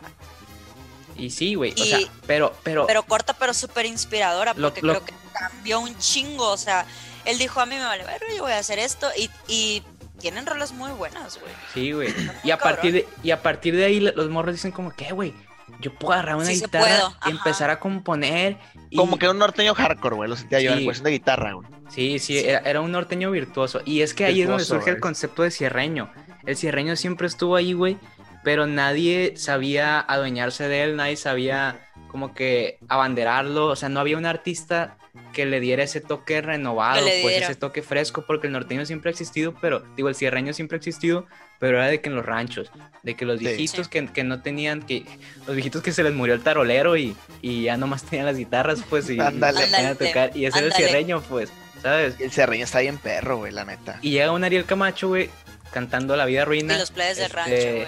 [1.15, 5.05] Y sí, güey, o sea, pero, pero, pero corta pero súper inspiradora, porque lo- creo
[5.05, 6.85] que cambió un chingo, o sea,
[7.25, 9.83] él dijo a mí me vale, ver, yo voy a hacer esto y, y
[10.21, 11.51] tienen rolas muy buenas, güey.
[11.73, 12.15] sí, güey.
[12.43, 12.75] Y a cabrón.
[12.75, 15.33] partir de, y a partir de ahí los morros dicen como que, güey,
[15.79, 18.57] yo puedo agarrar una Sí guitarra y empezar a componer.
[18.89, 20.29] y- Como que un norteño hardcore, güey.
[20.29, 21.67] Lo sentía yo en cuestión de guitarra, güey.
[21.89, 22.47] Sí, sí, Sí.
[22.47, 23.81] Era, era un norteño virtuoso.
[23.85, 25.01] Y es que ahí es donde surge el güey.
[25.01, 26.11] concepto de cierreño.
[26.45, 27.97] El cierreño siempre estuvo ahí, güey,
[28.43, 33.67] pero nadie sabía adueñarse de él, nadie sabía como que abanderarlo.
[33.67, 34.97] O sea, no había un artista
[35.33, 39.11] que le diera ese toque renovado, pues ese toque fresco, porque el norteño siempre ha
[39.11, 41.25] existido, pero, digo, el cierreño siempre ha existido,
[41.59, 42.71] pero era de que en los ranchos,
[43.03, 43.91] de que los viejitos Sí.
[43.91, 45.05] que, que no tenían, que
[45.45, 48.81] los viejitos que se les murió el tarolero y, y ya nomás tenían las guitarras,
[48.89, 49.61] pues, y, y Ándale.
[49.61, 50.87] ponían a tocar, y ese era el ándale.
[50.89, 52.15] cierreño, pues, ¿sabes?
[52.19, 53.99] El cerreño está bien perro, güey, la neta.
[54.01, 55.29] Y llega un Ariel Camacho, güey,
[55.71, 56.75] cantando La Vida Ruina.
[56.75, 57.87] Y los players de este, rancho, güey.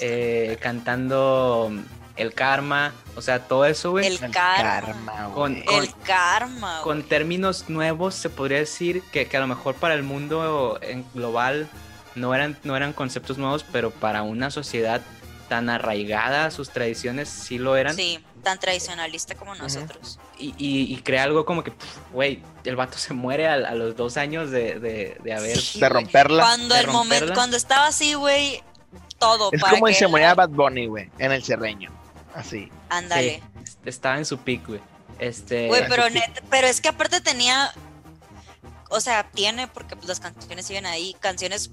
[0.00, 1.72] eh, cantando
[2.16, 2.92] El Karma.
[3.14, 4.06] O sea, todo eso, güey.
[4.06, 4.34] El karma.
[4.82, 5.78] karma, Con- güey.
[5.78, 10.02] El karma, Con términos nuevos se podría decir que, que a lo mejor para el
[10.02, 11.68] mundo en global
[12.14, 15.00] no eran, no eran conceptos nuevos, pero para una sociedad
[15.48, 17.94] tan arraigada a sus tradiciones sí lo eran.
[17.94, 20.18] Sí, tan tradicionalista como nosotros.
[20.38, 21.72] Y, y- y crea algo como que,
[22.12, 25.56] güey, el vato se muere a, a los dos años de, de- de haber...
[25.58, 26.42] Sí, de romperla.
[26.42, 28.62] Cuando de el momento, cuando estaba así, güey,
[29.18, 31.90] todo Es para como que se moría Bad Bunny, güey, en el cerreño.
[32.36, 32.70] Así.
[32.90, 33.42] Ándale.
[33.64, 34.80] Sí, estaba en su pick, güey.
[35.18, 35.68] Este...
[35.68, 37.72] Güey, pero neta- pero es que aparte tenía,
[38.90, 41.70] o sea, tiene, porque pues, las canciones siguen ahí, canciones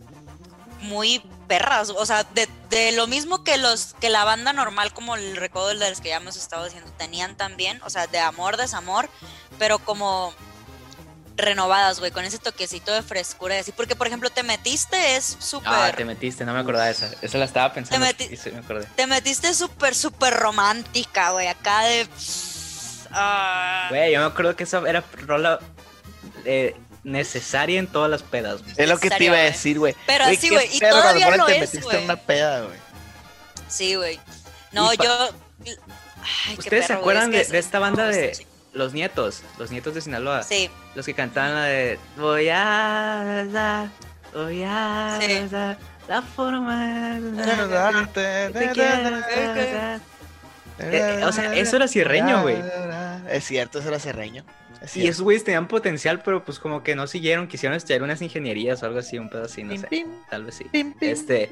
[0.82, 5.15] muy perras, o sea, de, de lo mismo que los que la banda normal como
[5.15, 8.58] el recodo de los que ya hemos estado diciendo tenían también, o sea, de amor,
[8.58, 9.10] desamor,
[9.60, 10.34] pero como
[11.36, 15.36] renovadas, güey, con ese toquecito de frescura y así, porque por ejemplo, te metiste es
[15.39, 17.10] súper Ah, te metiste, no me acordaba de esa.
[17.22, 18.06] Esa la estaba pensando.
[18.06, 18.88] metí- y sí, me acordé.
[18.96, 22.08] te metiste súper súper romántica, güey, acá de
[23.12, 25.60] ah, Güey, yo me acuerdo que esa era rola
[26.46, 28.62] eh, necesaria en todas las pedas.
[28.62, 28.74] güey.
[28.78, 29.96] Es lo que te iba a decir, güey.
[30.06, 32.78] Pero Güey, así, güey, y todavía lo te es, metiste en una peda, güey.
[33.67, 34.19] Sí, güey.
[34.72, 35.30] No, yo.
[36.48, 38.48] Ay, ¿Ustedes se perro, acuerdan es que de, de esta banda de.
[38.73, 39.43] Los Nietos?
[39.59, 40.43] Los Nietos de Sinaloa.
[40.43, 43.89] Sí, Los que cantaban la de Voy a dar,
[44.33, 45.47] voy a Sí.
[45.51, 49.99] dar la forma de Quiero darte, te quiero dar.
[50.79, 52.57] Eh, o sea, eso era cierreño, güey.
[53.29, 54.43] Es cierto, eso era cerreño.
[54.81, 58.21] Es Y esos güeyes tenían potencial, pero pues como que no siguieron, quisieron estudiar unas
[58.21, 59.88] ingenierías o algo así, un pedo así, no Pim, sé.
[59.88, 60.65] pim, Tal vez sí.
[60.65, 61.09] pim, pim.
[61.09, 61.47] Este,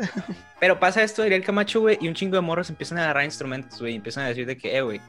[0.59, 3.79] pero pasa esto, Ariel Camacho, güey, y un chingo de morros empiezan a agarrar instrumentos,
[3.79, 4.99] güey, y empiezan a decir de que, eh, güey,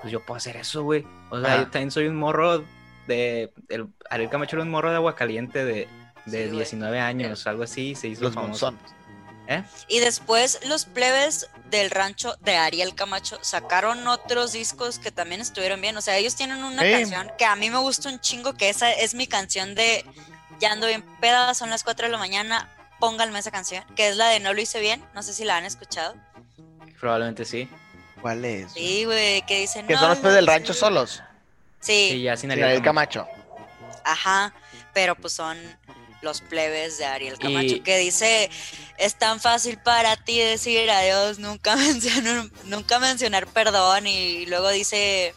[0.00, 1.06] pues yo puedo hacer eso, güey.
[1.30, 2.64] O sea, yo también soy un morro
[3.06, 5.88] de, el, Ariel Camacho era un morro de agua caliente de,
[6.26, 6.58] de Sí, güey.
[6.58, 8.74] 19 años, algo así, se hizo Los famoso.
[9.48, 9.64] ¿Eh?
[9.88, 15.80] Y después los plebes del rancho de Ariel Camacho sacaron otros discos que también estuvieron
[15.80, 15.96] bien.
[15.96, 18.92] O sea, ellos tienen una canción que a mí me gusta un chingo, que esa
[18.92, 20.04] es mi canción de
[20.60, 22.68] Ya ando bien peda, son las 4 de la mañana,
[23.00, 25.56] pónganme esa canción, que es la de No lo hice bien, no sé si la
[25.56, 26.14] han escuchado.
[27.00, 27.70] Probablemente sí.
[28.20, 28.72] ¿Cuál es?
[28.72, 29.86] Sí, güey, que dicen...
[29.86, 30.80] Que "No son los lo pues del rancho bien".
[30.80, 31.22] solos.
[31.80, 33.26] Sí, Sí, ya sin Ariel el Camacho.
[33.26, 34.02] Camacho.
[34.04, 34.52] ajá,
[34.92, 35.56] pero pues son
[36.22, 38.50] los plebes de Ariel Camacho, Y- que dice,
[38.98, 45.32] es tan fácil para ti decir adiós, nunca, mencionar, nunca mencionar perdón, y luego dice,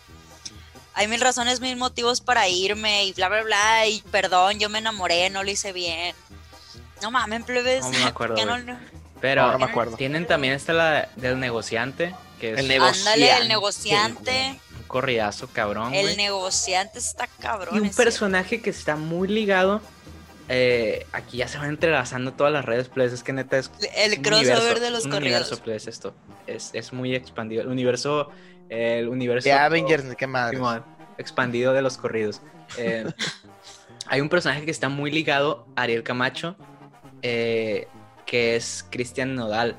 [0.96, 4.80] hay mil razones, mil motivos para irme, y bla, bla, bla, y perdón, yo me
[4.80, 6.16] enamoré, no lo hice bien.
[7.04, 7.84] No mames, plebes.
[7.84, 8.80] No me acuerdo, no-.
[9.22, 9.96] Pero No, no me acuerdo.
[9.98, 13.10] tienen también esta la del negociante, que es El un negociante.
[13.12, 14.60] Ándale, el negociante.
[14.88, 17.78] corridazo cabrón, El negociante está cabrón.
[17.78, 19.80] Y un personaje que está muy ligado.
[20.50, 24.18] eh, aquí ya se van entrelazando todas las redes, pues es que neta es El
[24.18, 25.40] un crossover universo, de los un corridos.
[25.52, 26.14] universo, pues, esto.
[26.48, 27.62] Es, es muy expandido.
[27.62, 28.30] El universo.
[28.68, 29.48] El universo.
[29.48, 30.60] De Avengers, qué madre.
[31.18, 32.42] Expandido de los corridos.
[32.78, 33.06] Eh,
[34.08, 36.56] hay un personaje que está muy ligado a Ariel Camacho.
[37.22, 37.88] eh,
[38.26, 39.76] que es Cristian Nodal.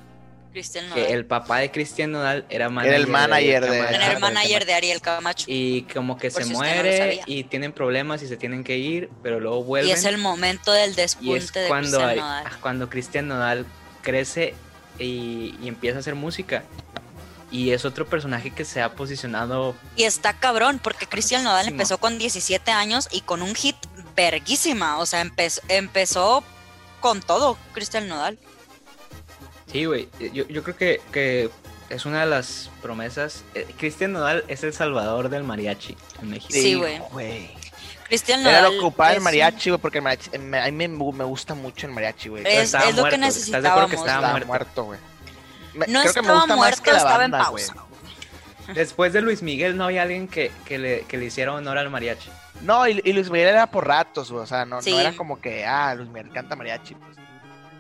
[0.53, 2.95] Cristian Que el papá de Cristian Nodal era manager.
[3.01, 3.95] el manager de- Camacho.
[3.95, 5.45] Era Ajá, el manager de Ariel Camacho.
[5.49, 8.77] Y como que Por se si no muere y tienen problemas y se tienen que
[8.77, 9.89] ir, pero luego vuelven.
[9.89, 12.43] Y es el momento del Y es despunte de cuando, Cristian Nodal.
[12.47, 13.67] ah, cuando Cristian Nodal
[14.03, 14.55] crece
[14.99, 16.65] y, y empieza a hacer música.
[17.51, 19.75] Y es otro personaje que se ha posicionado.
[19.97, 23.77] Y está cabrón, porque Cristian Nodal empezó con 17 años y con un hit
[24.17, 24.99] verguísima.
[24.99, 26.45] O sea, empezó, empezó
[27.01, 28.39] con todo Cristian Nodal.
[29.73, 30.09] Sí, güey.
[30.33, 31.51] Yo, yo creo que, que
[31.89, 33.43] es una de las promesas.
[33.55, 36.53] Eh, Cristian Nodal es el salvador del mariachi en México.
[36.53, 37.51] Sí, güey.
[38.07, 38.65] Cristian Era Nodal.
[38.65, 41.25] lo que ocupaba el mariachi, güey, porque el mariachi, eh, me- a mí me, me
[41.25, 42.47] gusta mucho el mariachi, güey.
[42.47, 44.47] Es- Estaba es lo que muerto, ¿estás de acuerdo que necesitábamos, estaba Estaba muerto?
[44.49, 44.99] muerto, güey.
[45.89, 47.75] No creo que me estaba más muerto, que la estaba en banda, pausa.
[48.75, 51.89] Después de Luis Miguel no había alguien que, que le, que le hiciera honor al
[51.89, 52.31] mariachi.
[52.61, 54.45] No, y, y Luis Miguel era por ratos, güey.
[54.45, 54.93] O sea, no, Sí.
[54.93, 56.95] no era como que, ah, Luis Miguel canta mariachi.
[56.95, 57.17] Pues.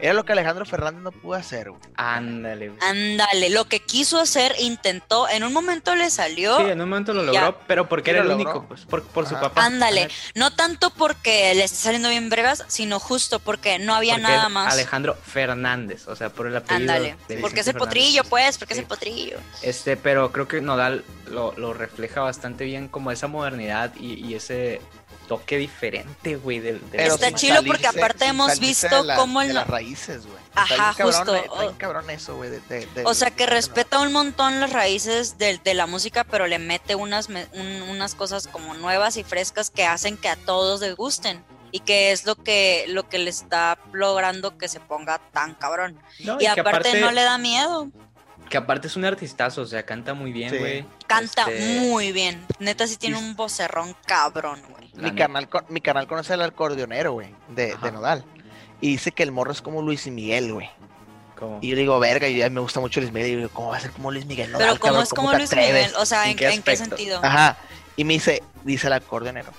[0.02, 1.80] Era lo que Alejandro Fernández no pudo hacer, güey.
[1.94, 2.80] Ándale, güey.
[2.82, 6.56] Ándale, lo que quiso hacer, intentó, en un momento le salió.
[6.58, 7.42] Sí, en un momento lo Ya.
[7.42, 8.50] logró, pero porque Sí era lo el logró.
[8.50, 9.64] único, pues, por, por su papá.
[9.64, 14.26] Ándale, no tanto porque le está saliendo bien bregas, sino justo porque no había Porque
[14.32, 14.72] nada más.
[14.72, 16.80] Alejandro Fernández, o sea, por el apellido.
[16.92, 19.38] Ándale, de porque es el potrillo, pues, porque es el potrillo.
[19.62, 24.34] Este, pero creo que Nodal lo, lo refleja bastante bien como esa modernidad y, y
[24.34, 24.80] ese
[25.38, 29.16] toque diferente, güey, del, del- Pero Está sin chilo porque aparte hemos visto de la-
[29.16, 30.38] cómo de el- las raíces, güey.
[30.54, 31.34] Ajá, cabrón, justo.
[31.36, 32.50] eh, está bien cabrón eso, güey.
[32.50, 35.86] de- de- de- O sea, que de- respeta un montón las raíces de, de la
[35.86, 40.16] música, pero le mete unas, me- un- unas cosas como nuevas y frescas que hacen
[40.16, 41.42] que a todos les gusten.
[41.74, 45.98] Y que es lo que, lo que le está logrando que se ponga tan cabrón.
[46.20, 47.88] No, Y aparte, no le da miedo.
[48.52, 50.58] Que aparte es un artistazo, o sea, canta muy bien, Sí.
[50.58, 50.84] güey.
[51.06, 52.46] Canta Este, muy bien.
[52.58, 54.90] Neta sí tiene un vocerrón cabrón, güey.
[54.94, 58.22] Mi canal, mi canal conoce al acordeonero, güey, de, de Nodal.
[58.82, 60.68] Y dice que el morro es como Luis y Miguel, güey.
[61.62, 63.30] Y yo digo, verga, y a mí me gusta mucho Luis Miguel.
[63.32, 64.52] Y digo, ¿cómo va a ser como Luis Miguel?
[64.52, 65.02] Nodal, Pero ¿cómo cabrón?
[65.02, 65.72] es como Luis atreves?
[65.72, 65.92] Miguel?
[65.96, 67.20] O sea, ¿En ¿en, qué en qué sentido?
[67.24, 67.56] Ajá.
[67.96, 69.50] Y me dice, dice el acordeonero,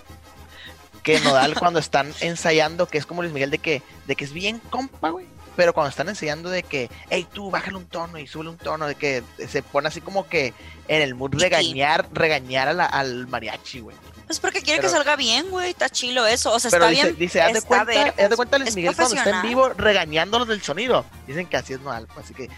[1.01, 4.31] que Nodal cuando están ensayando, que es como Luis Miguel, de que, de que es
[4.33, 5.25] bien compa, güey.
[5.55, 8.87] Pero cuando están ensayando de que, hey, tú, bájale un tono y súbele un tono,
[8.87, 10.53] de que se pone así como que
[10.87, 13.95] en el mood regañar, regañar a la- al mariachi, güey.
[14.25, 15.69] Pues porque quiere Pero- que salga bien, güey.
[15.69, 16.51] Está chilo eso.
[16.53, 17.19] O sea, Pero está dice, bien.
[17.19, 20.61] dice, haz de cuenta, haz de cuenta Luis Miguel cuando está en vivo regañándolos del
[20.63, 21.05] sonido.
[21.27, 22.49] Dicen que así es Nodal, pues, así que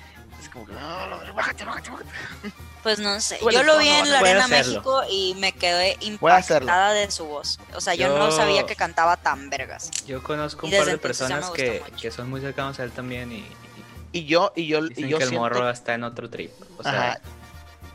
[0.56, 2.10] como que, "No, bájate, bájate, bájate".
[2.82, 3.39] Pues no sé.
[3.52, 4.74] Yo lo vi en la Arena hacerlo.
[4.74, 7.60] México y me quedé impactada de su voz.
[7.74, 9.89] O sea, yo, no sabía que cantaba tan vergas.
[10.06, 13.38] Yo conozco un par de personas que, que son muy cercanos a él también y,
[13.38, 16.30] y Y yo, y yo, dicen y yo que el siento, morro está en otro
[16.30, 16.52] trip.
[16.78, 17.20] O sea, Ajá,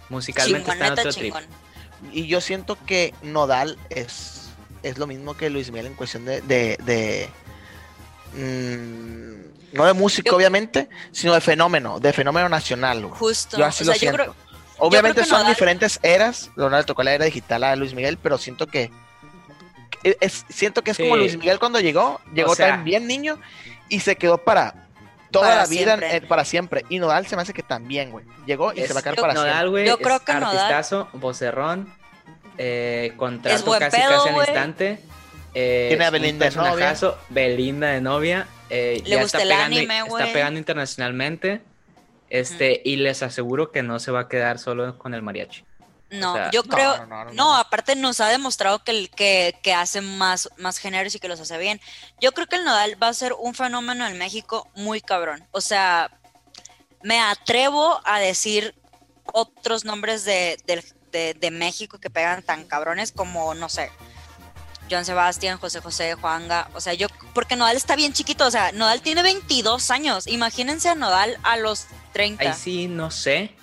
[0.08, 1.34] musicalmente Chingón, está en otro trip.
[1.36, 1.44] chingón.
[2.12, 4.48] y yo siento que Nodal es,
[4.82, 7.28] es lo mismo que Luis Miguel en cuestión de, de, de,
[8.34, 13.00] mm, no de música Yo- obviamente, sino de fenómeno, de fenómeno nacional.
[13.06, 13.18] güey.
[13.18, 13.56] Justo.
[13.58, 14.16] Yo así o lo sea, yo siento.
[14.32, 14.34] creo,
[14.82, 16.50] Obviamente son Nodal- diferentes eras.
[16.56, 18.90] Leonardo le tocó la era digital a Luis Miguel, pero siento que.
[20.02, 21.16] es- siento que es como.
[21.16, 22.20] Luis Miguel cuando llegó.
[22.34, 23.38] Llegó O sea- también niño
[23.90, 24.86] y se quedó para
[25.30, 26.16] toda Para la vida, siempre.
[26.16, 26.84] eh, para siempre.
[26.88, 28.24] Y Nodal se me hace que también, güey.
[28.46, 29.68] Llegó y Es- se va a quedar yo- para Nodal, siempre.
[29.70, 31.92] güey, Yo creo es que Nodal- artistazo, vocerrón,
[32.56, 34.98] eh, contrato casi pedo, casi al instante.
[35.54, 36.70] eh, Tiene a Belinda de novia.
[36.70, 38.46] personajazo, Belinda de novia.
[38.70, 41.60] Eh, Le ya gusta está el pegando, anime, está pegando internacionalmente.
[42.28, 45.64] Este, y les aseguro que no se va a quedar solo con el mariachi.
[46.10, 46.96] no, o sea, yo creo.
[46.98, 47.56] no, no, no, No, no.
[47.56, 51.40] aparte nos ha demostrado que, el, que, que hace más, más géneros y que los
[51.40, 51.80] hace bien.
[52.20, 55.44] Yo creo que el Nodal va a ser un fenómeno en México muy cabrón.
[55.50, 56.10] O sea,
[57.02, 58.74] me atrevo a decir
[59.32, 60.56] otros nombres de,
[61.10, 63.90] de, de México que pegan tan cabrones como, no sé,
[64.90, 66.68] Joan Sebastián, José José, Juanga.
[66.74, 68.46] O sea, yo, porque Nodal está bien chiquito.
[68.46, 70.26] O sea, Nodal tiene 22 años.
[70.26, 72.42] Imagínense a Nodal a los 30.
[72.42, 73.54] Ahí sí, no sé.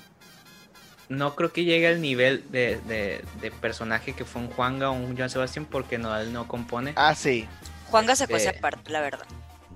[1.09, 4.93] No creo que llegue al nivel de, de- de personaje que fue un Juanga o
[4.93, 6.93] un Joan Sebastián porque Nodal no compone.
[6.95, 7.47] Ah, sí.
[7.89, 9.25] Juanga se cuece Este- aparte, la verdad.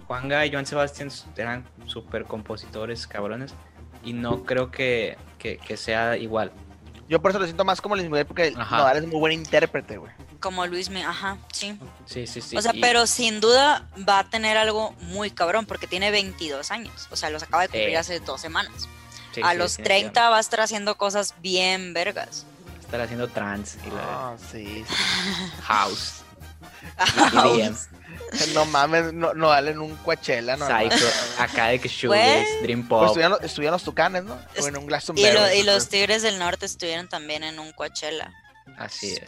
[0.07, 3.53] Juanga y Joan Sebastián eran super compositores, cabrones.
[4.03, 6.51] Y no creo que, que- que sea igual.
[7.07, 8.77] Yo por eso lo siento más como Luis Miguel porque Ajá.
[8.77, 10.11] Nodal es muy buen intérprete, güey.
[10.41, 11.77] Como Luis, Mi- ajá, sí.
[12.05, 12.57] Sí, sí, sí.
[12.57, 16.71] o sea, y- pero sin duda va a tener algo muy cabrón porque tiene 22
[16.71, 17.07] años.
[17.11, 17.95] O sea, los acaba de cumplir Sí.
[17.95, 18.73] hace dos semanas.
[19.33, 22.45] sí, a sí, los sí, 30 va a estar haciendo cosas bien vergas.
[22.81, 24.85] Estar haciendo trance y la Ah, sí, sí.
[25.63, 26.15] house.
[27.33, 27.75] EDM,
[28.53, 30.65] No mames, no, Nodal en un Coachella, no.
[30.67, 31.05] Psycho,
[31.39, 33.05] acá de que shoegaze, dream Pues pop.
[33.07, 34.33] estuvieron, los- estuvieron los tucanes, ¿no?
[34.33, 38.33] O en un Y, lo- y los Tigres del Norte estuvieron también en un Coachella.
[38.77, 39.21] Así es.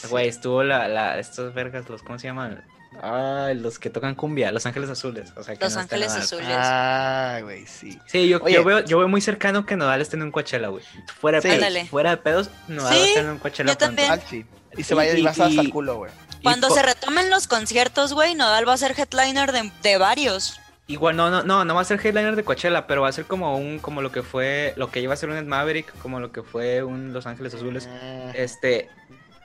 [0.00, 0.08] Sé.
[0.08, 2.64] Güey, estuvo la, la, estos vergas, los, ¿cómo se llaman?
[3.02, 5.32] Ay, los que tocan cumbia, Los Ángeles Azules.
[5.36, 6.12] O sea, que Los no Ángeles.
[6.12, 6.46] Azules.
[6.50, 7.98] Ah, güey, sí.
[8.06, 10.84] Sí, yo, yo, veo, yo veo muy cercano que Nodal esté en un Coachella, güey.
[11.20, 11.48] Fuera de Sí.
[11.48, 11.62] pedos.
[11.66, 11.86] Ándale.
[11.86, 14.10] Fuera de pedos, Nodal Sí, va a estar en un Coachella yo también.
[14.10, 14.44] Ah, sí.
[14.76, 16.12] Y se vaya Y- y, vas hasta el culo, güey.
[16.42, 20.60] Cuando se retomen los conciertos, güey, Nodal va a ser headliner de, de varios.
[20.90, 23.24] Igual, no, no, no, no va a ser headliner de Coachella, pero va a ser
[23.26, 26.18] como un, como lo que fue, lo que iba a ser un Ed Maverick, como
[26.18, 27.86] lo que fue un Los Ángeles Azules.
[27.88, 28.88] Mm, Este,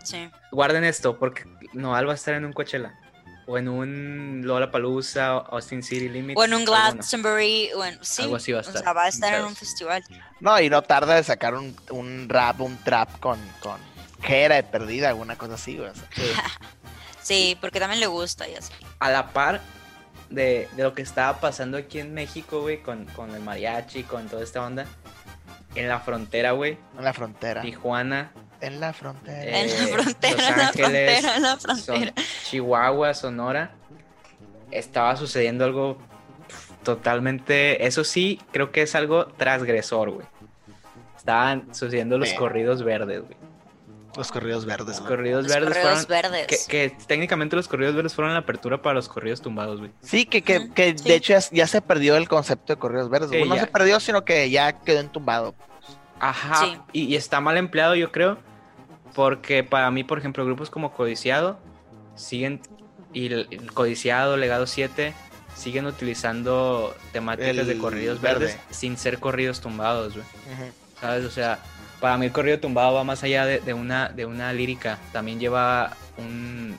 [0.03, 0.29] Sí.
[0.51, 2.95] guarden esto, porque Nodal va a estar en un Coachella.
[3.47, 6.39] O en un Lollapalooza, Austin City Limits.
[6.39, 6.65] O en un.
[6.65, 7.69] Glastonbury.
[7.75, 8.81] o en- sí, Algo así va a O estar.
[8.81, 10.03] sea, va a estar en un festival.
[10.39, 13.77] No, y no tarda de sacar un, un rap, un trap con, con
[14.23, 16.03] Jera de perdida, alguna cosa así, o sea.
[16.15, 16.23] Sí.
[17.21, 18.71] Sí, porque también le gusta y así.
[18.99, 19.59] a la par
[20.35, 24.27] de, de lo que estaba pasando aquí en México, güey, con, con el mariachi, con
[24.27, 24.85] toda esta onda.
[25.73, 27.61] En la frontera, güey, En la frontera.
[27.61, 29.43] Tijuana, En la frontera.
[29.43, 32.13] Eh, En la frontera, Los en la Ángeles, frontera, en la son frontera.
[32.43, 33.71] Chihuahua, Sonora,
[34.71, 35.97] estaba sucediendo algo
[36.83, 40.27] totalmente, eso sí, creo que es algo transgresor, güey.
[41.17, 43.35] Estaban sucediendo los corridos verdes, güey.
[44.17, 44.99] Los corridos verdes.
[44.99, 46.05] Los corridos Los verdes fueron...
[46.31, 46.65] verdes.
[46.67, 49.91] Que, que técnicamente los corridos verdes fueron la apertura para los corridos tumbados, güey.
[50.01, 51.03] Sí, que, que, que sí.
[51.07, 53.29] de hecho ya, ya se perdió el concepto de corridos verdes.
[53.29, 53.61] Sí, no ya.
[53.61, 55.53] se perdió, sino que ya quedó entumbado.
[56.19, 56.77] Ajá, Sí.
[56.93, 58.37] y, y está mal empleado, yo creo,
[59.13, 61.59] porque para mí, por ejemplo, grupos como Codiciado
[62.15, 62.61] siguen,
[63.13, 65.13] y el, el Codiciado, Legado 7,
[65.55, 68.45] siguen utilizando temáticas El de corridos verde.
[68.45, 70.71] verdes sin ser corridos tumbados, güey, Ujú.
[71.01, 71.25] ¿sabes?
[71.25, 71.59] O sea,
[71.99, 75.39] para mí el corrido tumbado va más allá de, de una, de una lírica, también
[75.39, 76.75] lleva un,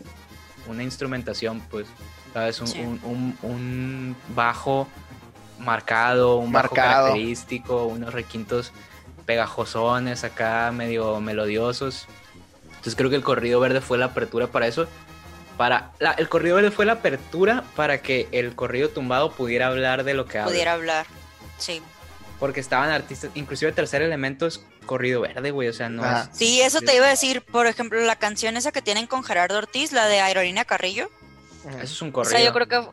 [0.69, 1.87] una instrumentación, pues,
[2.33, 2.61] ¿sabes?
[2.61, 2.81] Un, Sí.
[2.81, 4.89] un- un- un bajo
[5.59, 7.05] marcado, un bajo Marcado.
[7.07, 8.73] característico, unos requintos
[9.25, 12.07] pegajosones acá, medio melodiosos.
[12.69, 14.87] Entonces creo que el corrido verde fue la apertura para eso.
[15.57, 20.05] Para, la- el corrido verde fue la apertura para que el corrido tumbado pudiera hablar
[20.05, 20.51] de lo que habla.
[20.51, 21.07] Pudiera hablar.
[21.59, 21.83] Sí.
[22.39, 25.69] Porque estaban artistas, inclusive tercer elemento es corrido verde, güey.
[25.69, 26.31] O sea, no Ajá.
[26.33, 26.39] es.
[26.39, 27.43] Sí, eso te iba a decir.
[27.43, 31.11] Por ejemplo, la canción esa que tienen con Gerardo Ortiz, la de Aerolínea Carrillo.
[31.69, 32.37] Eso es un O corrido.
[32.39, 32.89] sea, yo creo que.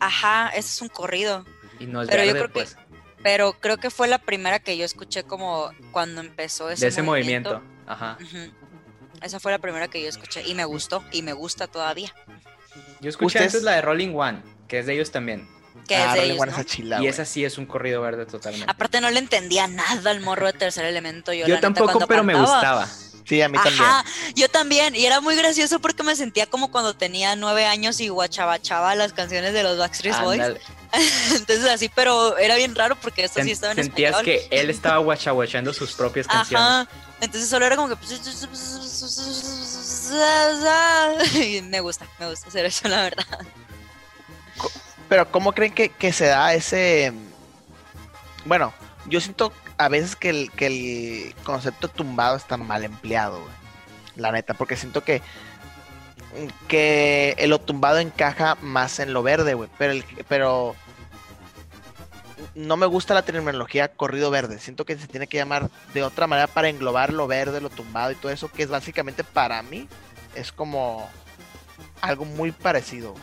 [0.00, 1.44] Ajá, ese es un corrido.
[1.80, 2.76] Y no es pero yo verde, creo que- pues.
[3.22, 7.02] Pero creo que fue la primera que yo escuché como cuando empezó ese de ese
[7.02, 7.60] movimiento.
[7.86, 8.16] Ajá.
[9.22, 12.14] Esa fue la primera que yo escuché y me gustó y me gusta todavía.
[13.00, 13.46] Yo escuché ¿Ustedes?
[13.54, 15.48] antes la de Rolling One, que es de ellos también.
[15.88, 16.56] Que Ah, es de Rolling ellos, One ¿no?
[16.58, 18.70] esa chila, y esa sí es un corrido verde totalmente.
[18.70, 21.32] Aparte no le entendía nada al morro de tercer elemento.
[21.32, 22.86] Yo, Yo la tampoco, pero me gustaba.
[23.28, 23.84] Sí, a mí también.
[23.84, 24.96] Ajá, yo también.
[24.96, 29.12] Y era muy gracioso porque me sentía como cuando tenía nueve años y guachabachaba las
[29.12, 30.40] canciones de los Backstreet Boys.
[31.34, 34.24] Entonces así, pero era bien raro porque esto sí estaba en sentías español.
[34.24, 36.66] que él estaba guachaguachando sus propias canciones.
[36.66, 36.88] Ajá.
[37.20, 37.96] Entonces solo era como que.
[41.38, 43.26] Y me gusta, me gusta hacer eso, la verdad.
[45.08, 47.12] Pero ¿cómo creen que, que se da ese...
[48.44, 48.72] Bueno,
[49.06, 53.54] yo siento a veces que el, que el concepto tumbado está mal empleado, güey.
[54.16, 55.22] La neta, porque siento que
[56.66, 59.70] que lo tumbado encaja más en lo verde, güey.
[59.78, 60.76] Pero, pero
[62.54, 64.58] no me gusta la terminología corrido verde.
[64.58, 68.12] Siento que se tiene que llamar de otra manera para englobar lo verde, lo tumbado
[68.12, 69.88] y todo eso, que es básicamente para mí
[70.34, 71.08] es como
[72.00, 73.14] algo muy parecido.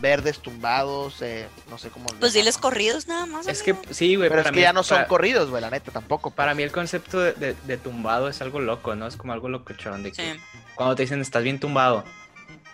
[0.00, 2.06] Verdes, tumbados, eh, no sé cómo.
[2.20, 3.46] Pues diles corridos nada más.
[3.48, 4.28] Es que sí, güey.
[4.28, 6.30] Pero es para que mí- ya no son para- corridos, güey, la neta, tampoco.
[6.30, 9.06] Para mí el concepto de, de- de tumbado es algo loco, ¿no?
[9.06, 10.40] Es como algo locochón de que Sí.
[10.74, 12.04] cuando te dicen estás bien tumbado,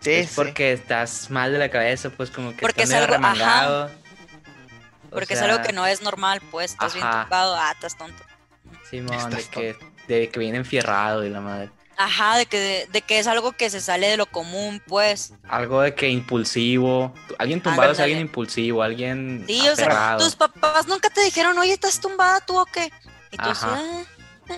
[0.00, 0.32] Sí, es sí.
[0.36, 3.34] porque estás mal de la cabeza, pues como que Porque estás es medio algo- ajá.
[3.34, 3.90] remangado.
[5.06, 6.72] O Porque sea, es algo que no es normal, pues.
[6.72, 7.24] Estás bien Ajá.
[7.24, 8.22] tocado, ah, estás tonto.
[8.88, 9.76] Simón, de Estás que,
[10.08, 11.70] de que viene enfierrado y la madre.
[11.96, 15.34] Ajá, de que, de que es algo que se sale de lo común, pues.
[15.48, 17.12] Algo de que impulsivo.
[17.38, 21.72] Alguien tumbado es alguien impulsivo, alguien Sí, o sea, tus papás nunca te dijeron, oye,
[21.72, 22.90] ¿estás tumbada tú o qué?
[23.30, 23.78] Y tú, Ajá.
[24.48, 24.54] "Ah".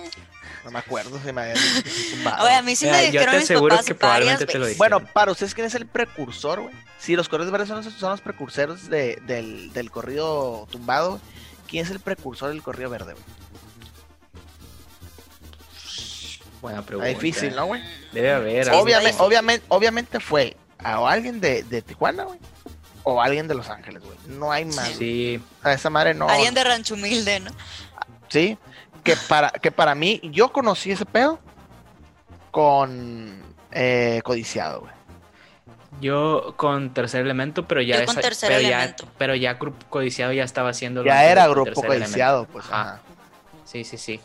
[0.63, 2.43] No me acuerdo si me habían dicho que estoy tumbado.
[2.45, 4.57] Oye, a mí sí Mira, me yo dijeron te mis aseguro papás que probablemente te
[4.57, 4.77] lo dijeron.
[4.99, 6.73] Bueno, para ustedes, ¿quién es el precursor, güey?
[6.97, 11.21] Si los corridos verdes son los, son los precursores de- del, del corrido tumbado,
[11.67, 13.23] ¿quién es el precursor del corrido verde, güey?
[16.65, 17.07] Buena pregunta.
[17.07, 17.83] Está difícil, ¿no, güey?
[18.11, 18.69] Debe haber.
[18.71, 22.39] Obviamente, obviamente, obviamente fue a alguien de, de Tijuana, güey.
[23.03, 24.17] O alguien de Los Ángeles, güey.
[24.27, 24.87] No hay más.
[24.97, 26.27] Sí, O sea, esa madre no.
[26.27, 27.51] Alguien de Rancho Humilde, ¿no?
[28.29, 28.57] Sí.
[29.03, 31.39] Que para, que para mí, yo conocí ese pedo
[32.49, 34.93] con eh, Codiciado, güey.
[36.01, 39.03] yo con tercer elemento, pero ya Yo con esa- Tercer pero Elemento.
[39.05, 42.53] Ya, pero ya grupo codiciado ya estaba haciendo lo Ya era grupo codiciado, Elemento.
[42.53, 42.65] pues.
[42.65, 42.81] Ajá.
[42.81, 43.01] ajá.
[43.65, 44.19] Sí, sí, sí.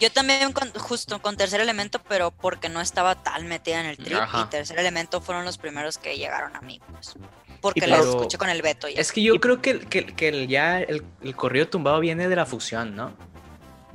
[0.00, 3.96] Yo también con- justo con tercer elemento, pero porque no estaba tan metida en el
[3.98, 4.16] trip.
[4.16, 4.46] Ajá.
[4.46, 7.14] Y tercer elemento fueron los primeros que llegaron a mí, pues.
[7.60, 8.88] Porque los pero- escuché con el Beto.
[8.88, 9.00] Ya.
[9.00, 12.34] Es que yo creo que, que, que el- ya el, el corrido tumbado viene de
[12.36, 13.12] la fusión, ¿no?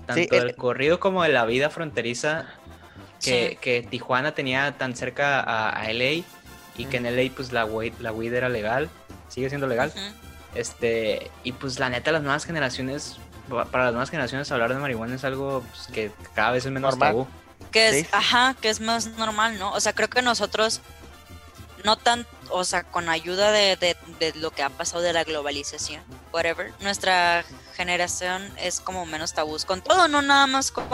[0.06, 2.46] Tanto Sí, del el- corrido como de la vida fronteriza
[3.22, 3.58] que, Sí.
[3.62, 6.24] que Tijuana tenía tan cerca a, a LA
[6.78, 8.90] y que en LA pues la weed, la weed era legal,
[9.30, 9.92] sigue siendo legal.
[10.56, 13.18] Este, y pues la neta, las nuevas generaciones,
[13.72, 16.92] para las nuevas generaciones hablar de marihuana es algo pues, que cada vez es menos
[16.92, 17.10] Normal.
[17.12, 17.28] tabú.
[17.72, 18.08] Que es, Sí.
[18.12, 19.72] ajá, que es más normal, ¿no?
[19.74, 20.82] O sea, creo que nosotros,
[21.84, 25.24] no tan, o sea, con ayuda de, de, de lo que ha pasado de la
[25.24, 27.44] globalización, whatever, nuestra
[27.76, 30.86] generación es como menos tabús con todo, no nada más con,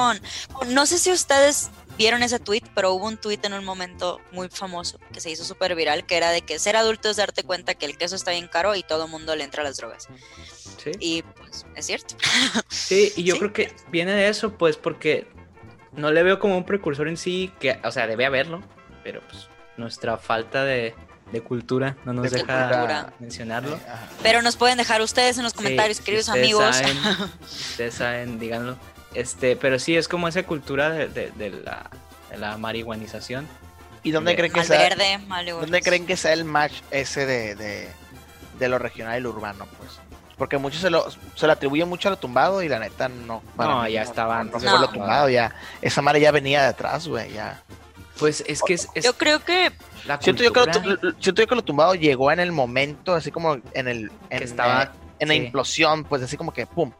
[0.53, 1.69] con- no sé si ustedes
[1.99, 5.43] vieron ese tweet, pero hubo un tweet en un momento muy famoso que se hizo
[5.43, 8.31] súper viral, que era de que ser adulto es darte cuenta que el queso está
[8.31, 10.07] bien caro y todo el mundo le entra a las drogas.
[10.83, 12.15] Sí, Y pues, es cierto.
[12.69, 13.39] sí y yo Sí.
[13.41, 15.27] creo que viene de eso, pues porque
[15.91, 18.63] no le veo como un precursor en sí, que, o sea, debe haberlo,
[19.03, 20.95] pero pues nuestra falta de,
[21.33, 23.13] de cultura no nos De deja cultura.
[23.19, 23.75] mencionarlo.
[23.75, 24.07] Eh, ajá.
[24.23, 26.75] Pero nos pueden dejar ustedes en los comentarios, Sí, queridos ustedes amigos.
[26.77, 26.97] Saben,
[27.41, 28.77] ustedes saben, díganlo.
[29.13, 31.89] Este, pero sí, es como esa cultura de, de- de la,
[32.29, 33.47] de la marihuanización.
[34.03, 34.77] ¿Y dónde de- creen que sea?
[34.79, 35.19] verde,
[35.59, 37.89] ¿Dónde creen que sea el match ese de, de,
[38.59, 39.99] de lo regional y lo urbano, pues?
[40.37, 41.05] Porque muchos se lo,
[41.35, 43.43] se lo atribuyen mucho a lo tumbado y la neta no.
[43.57, 45.53] No, mí ya estaba No, antes no lo tumbado, ya.
[45.81, 47.61] Esa madre ya venía de atrás, güey, ya.
[48.17, 49.71] Pues es que es, es Yo creo que
[50.05, 52.51] la Siento yo, que lo, cultura tu- siento yo que lo tumbado llegó en el
[52.53, 54.11] momento, así como en el.
[54.29, 54.93] En, que estaba.
[55.19, 55.39] en la sí.
[55.41, 56.91] implosión, pues así como que pum.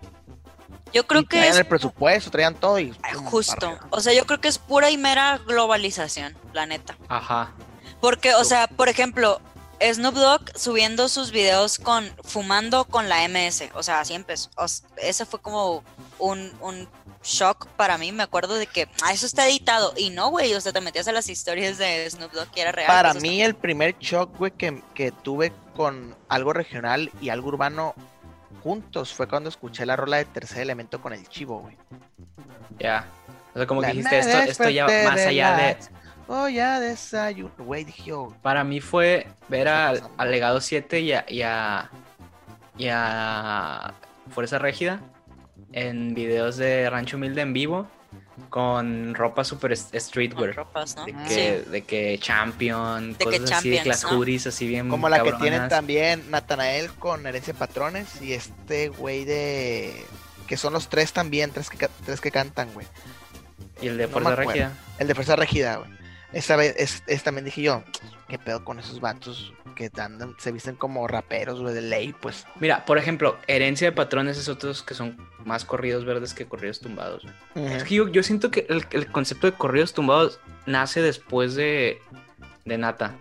[0.94, 2.94] Yo creo y que traían es el presupuesto, traían todo y.
[3.26, 3.78] Justo.
[3.90, 6.98] O sea, yo creo que es pura y mera globalización, la neta.
[7.08, 7.54] Ajá.
[8.02, 9.42] Porque, o sea, por ejemplo,
[9.82, 14.50] Snoop Dogg subiendo sus videos con fumando con la MS, o sea, así empezó.
[14.58, 14.66] O
[14.98, 15.84] ese fue como
[16.18, 16.88] un, un
[17.24, 18.12] shock para mí.
[18.12, 20.54] Me acuerdo de que ah, eso está editado y no, güey.
[20.54, 22.88] O sea, te metías a las historias de Snoop Dogg que era real.
[22.88, 27.96] Para mí, el primer shock, güey, que, que tuve con algo regional y algo urbano
[28.64, 31.78] juntos fue cuando escuché la rola de tercer elemento con el chivo, güey.
[32.80, 33.06] Ya.
[33.54, 35.78] O sea, como La que dijiste, esto, esto ya más de allá de.
[36.28, 37.52] Oh, ya desayuno.
[37.58, 38.36] Güey, dije yo.
[38.44, 41.90] Para mí fue ver al, al Legado 7 y a, y a,
[42.78, 43.94] y a
[44.30, 45.00] Fuerza Régida
[45.72, 47.88] en videos de Rancho Humilde en vivo
[48.50, 50.56] con ropa super con streetwear.
[50.56, 51.06] ropas, ¿no?
[51.06, 51.26] De Ah.
[51.28, 54.10] que, de que Champion, que cosas así, de Champions, ¿no?
[54.18, 59.26] hoodies así bien Como la que tienen también Natanael con Herencia Patrones y este güey
[59.26, 60.06] de.
[60.48, 62.88] Que son los tres también, tres que, tres que cantan, güey.
[63.82, 64.36] Y el de Fuerza.
[64.36, 64.72] Régida.
[64.98, 65.99] El de Fuerza Regida, güey.
[66.32, 67.84] Esa vez, es, es- también dije yo,
[68.28, 72.46] ¿qué pedo con esos vatos que andan, se visten como raperos, güey, de ley, pues?
[72.60, 76.80] Mira, por ejemplo, Herencia de Patrones es otros que son más corridos verdes que corridos
[76.82, 77.26] tumbados.
[77.56, 77.74] güey.
[77.74, 82.00] Es que yo, yo siento que el, el concepto de corridos tumbados nace después de,
[82.66, 83.16] de Nata.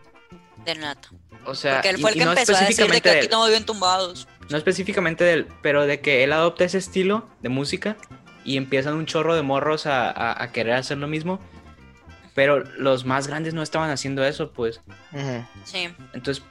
[0.66, 1.09] De nata.
[1.46, 3.02] O sea, Porque él y- fue el y que no empezó a decir de específicamente
[3.11, 4.28] que aquí estamos bien tumbados.
[4.50, 7.96] no específicamente de él, pero de que él adopta ese estilo de música
[8.44, 11.40] y empiezan un chorro de morros a, a- a querer hacer lo mismo.
[12.39, 14.80] Pero los más grandes no estaban haciendo eso, pues.
[15.64, 15.93] Sí.
[16.12, 16.45] Entonces,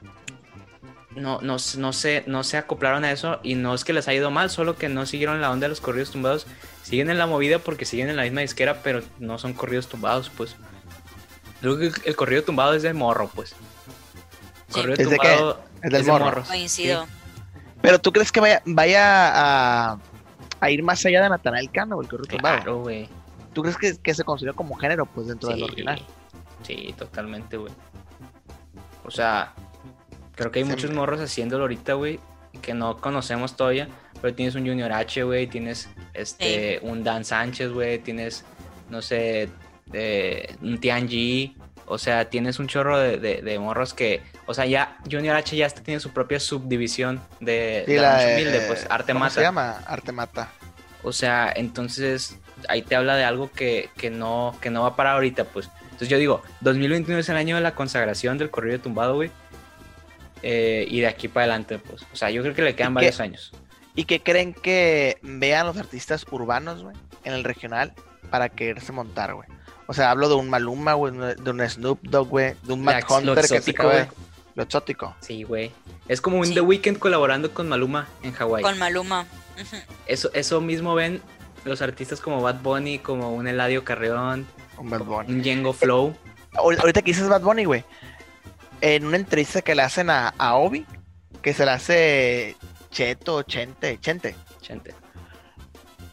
[1.15, 4.17] no, no, no, se, no se acoplaron a eso y no es que les haya
[4.19, 6.45] ido mal, solo que no siguieron la onda de los corridos tumbados.
[6.83, 10.29] Siguen en la movida porque siguen en la misma disquera, pero no son corridos tumbados,
[10.35, 10.57] pues.
[11.61, 13.51] Creo que el corrido tumbado es de morro, pues.
[14.67, 14.73] Sí.
[14.73, 15.29] Corrido ¿Es de qué?
[15.37, 16.25] tumbado Es del es de morro.
[16.25, 16.47] morros.
[16.49, 17.07] Coincido.
[17.81, 19.99] Pero tú crees que vaya, vaya a,
[20.59, 22.55] a ir más allá de Natanael Cano, el correo Sí, tumbado?
[22.57, 23.07] claro, güey.
[23.57, 26.05] ¿Tú crees que, que se considera como género, pues, dentro de lo Sí, original?
[26.61, 27.73] sí, totalmente, güey.
[29.03, 29.53] O sea,
[30.35, 32.19] creo que hay Se muchos me- morros haciéndolo ahorita, güey,
[32.61, 33.87] que no conocemos todavía.
[34.21, 38.45] Pero tienes un Junior H, güey, tienes este un Dan Sánchez, güey, tienes,
[38.91, 39.49] no sé,
[39.87, 44.67] de un Tianji, o sea, tienes un chorro de, de- de morros que, o sea,
[44.67, 48.85] ya Junior H ya tiene su propia subdivisión de, Sí, de la, eh, humilde, pues
[48.87, 49.33] arte ¿cómo mata.
[49.35, 49.77] se llama?
[49.87, 50.51] Arte mata.
[51.03, 52.37] O sea, entonces
[52.69, 55.69] ahí te habla de algo que, que no, que no va para ahorita, pues.
[55.83, 59.31] Entonces yo digo, 2021 es el año de la consagración del corrido tumbado, güey.
[60.43, 62.03] Eh, y de aquí para adelante, pues.
[62.13, 63.23] O sea, yo creo que le quedan ¿Y varios qué?
[63.23, 63.51] años.
[63.95, 67.93] ¿Y qué creen que vean los artistas urbanos, güey, en el regional
[68.29, 69.47] para quererse montar, güey?
[69.87, 73.09] O sea, hablo de un Maluma, güey, de un Snoop Dogg, güey, de un Matt
[73.09, 73.91] lo Hunter que se exótico.
[74.53, 75.15] Lo exótico.
[75.21, 75.71] Sí, güey.
[76.07, 76.53] Es como un Sí.
[76.53, 78.63] The Weeknd colaborando con Maluma en Hawái.
[78.63, 79.25] Con Maluma.
[80.05, 81.21] Eso, eso mismo ven
[81.67, 84.47] los artistas como Bad Bunny, como un Eladio Carreón,
[84.77, 85.31] Un Bad Bunny.
[85.33, 86.15] un Django Flow.
[86.53, 87.83] Ahor- Ahorita que dices Bad Bunny, güey,
[88.81, 90.85] en una entrevista que le hacen a, a Obi,
[91.41, 92.55] que se le hace
[92.91, 94.93] Cheto, Chente, Chente, Chente.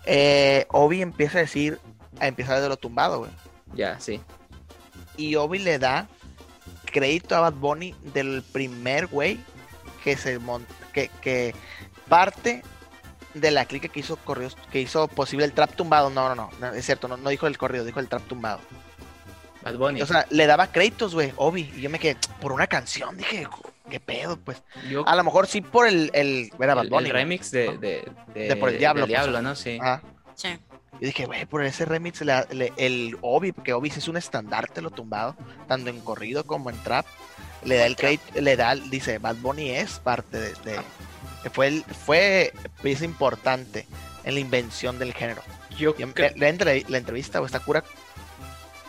[0.06, 1.78] eh, Obi empieza a decir,
[2.20, 3.30] a empezar de lo tumbado, güey.
[3.74, 4.20] Ya, sí.
[5.16, 6.08] Y Obi le da
[6.92, 9.40] crédito a Bad Bunny del primer güey
[10.02, 11.54] que se mon- que, que
[12.08, 12.62] parte
[13.34, 16.08] de la clica que hizo corridos, que hizo posible el trap tumbado.
[16.10, 18.60] No, no, no, no, es cierto, no, no dijo el corrido, dijo el trap tumbado.
[19.62, 20.02] Bad Bunny.
[20.02, 21.72] O sea, le daba créditos, güey, Obi.
[21.76, 23.46] Y yo me quedé por una canción, dije,
[23.90, 24.62] qué pedo, pues.
[24.90, 27.06] Yo- A lo mejor sí por el, el era Bad Bunny.
[27.08, 29.22] el remix de, de, de, De Por el Diablo, del pues.
[29.24, 29.54] Diablo, ¿no?
[29.56, 29.78] Sí.
[29.80, 30.02] Ajá.
[30.34, 30.58] Sí.
[31.00, 34.16] Yo dije, güey, por ese remix, le- le- el Obi, porque Obi sí es un
[34.16, 35.34] estandarte lo tumbado,
[35.66, 37.06] tanto en corrido como en trap,
[37.64, 40.80] le da el crédito, le da, dice, Bad Bunny es parte de, de-
[41.50, 43.86] fue, el- fue pieza importante
[44.24, 45.42] en la invención del género.
[45.76, 47.82] Yo Y le- la, entre- la entrevista, güey, está cura,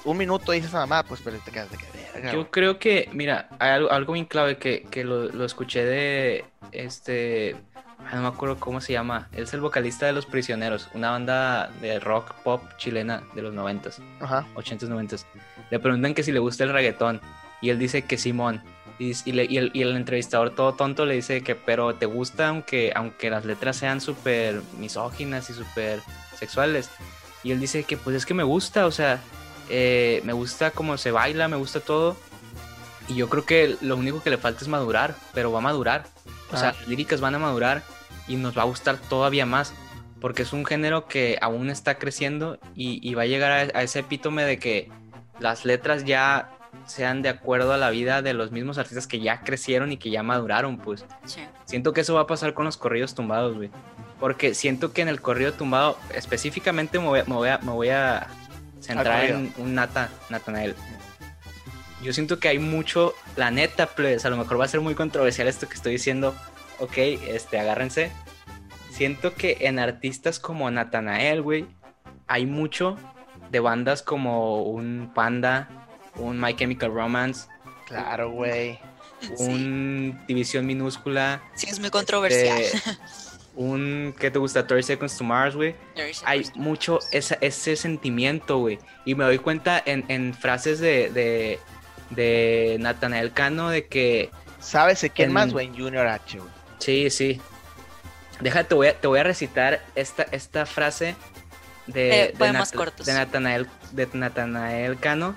[0.04, 1.86] un minuto dice esa mamá, pues, pero te quedas de que
[2.32, 6.46] Yo creo que, mira, hay algo, algo bien clave que, que lo, lo escuché de
[6.72, 7.56] este.
[8.14, 9.30] No me acuerdo cómo se llama.
[9.32, 13.54] Él es el vocalista de Los Prisioneros, una banda de rock pop chilena de los
[13.54, 14.46] 90s, Ajá.
[14.56, 15.26] 80s, 90s.
[15.72, 17.20] Le preguntan que si le gusta el reggaetón
[17.62, 18.62] y él dice que Simón.
[18.98, 22.06] Y, y le- y el, y el entrevistador todo tonto le dice que, pero te
[22.06, 26.02] gusta aunque, aunque las letras sean súper misóginas y súper
[26.38, 26.90] sexuales.
[27.44, 29.20] Y él dice que pues es que me gusta, o sea,
[29.70, 32.16] eh, me gusta cómo se baila, me gusta todo.
[33.08, 36.06] Y yo creo que lo único que le falta es madurar, pero va a madurar.
[36.52, 36.76] O sea, Ah.
[36.80, 37.84] las líricas van a madurar
[38.28, 39.74] y nos va a gustar todavía más.
[40.22, 43.84] Porque es un género que aún está creciendo y, y va a llegar a, a
[43.84, 44.90] ese epítome de que
[45.40, 46.50] las letras ya
[46.86, 50.10] sean de acuerdo a la vida de los mismos artistas que ya crecieron y que
[50.10, 51.06] ya maduraron, pues.
[51.26, 51.42] Sí.
[51.66, 53.70] Siento que eso va a pasar con los corridos tumbados, güey.
[54.20, 57.72] Porque siento que en el corrido tumbado, específicamente me voy a, me voy a, me
[57.72, 58.28] voy a
[58.80, 60.76] centrar en un Nata, Natanael.
[62.02, 64.96] Yo siento que hay mucho, la neta, pues, a lo mejor va a ser muy
[64.96, 66.36] controversial esto que estoy diciendo.
[66.80, 68.12] Ok, este, agárrense.
[68.92, 71.66] Siento que en artistas como Natanael, güey,
[72.28, 72.98] hay mucho
[73.52, 75.85] de bandas como un Panda,
[76.18, 77.48] un My Chemical Romance,
[77.86, 78.80] Claro, güey.
[79.22, 79.30] Sí.
[79.40, 82.60] un División Minúscula, Sí, es muy controversial.
[82.62, 82.72] eh,
[83.56, 84.68] un ¿qué te gusta?
[84.68, 85.76] 30 Seconds to Mars, güey.
[86.26, 88.80] Hay mucho esa- ese sentimiento, güey.
[89.06, 91.60] Y me doy cuenta en, en frases de, de,
[92.10, 95.68] de Nathanael Cano de que ¿Sabes de quién En- más, güey?
[95.70, 96.50] Junior H, güey.
[96.80, 97.40] sí, sí.
[98.42, 101.16] Déjate, te voy a, te voy a recitar esta, esta frase
[101.88, 105.36] de, Eh, de, Nat- de Nathanael, de Nathanael Cano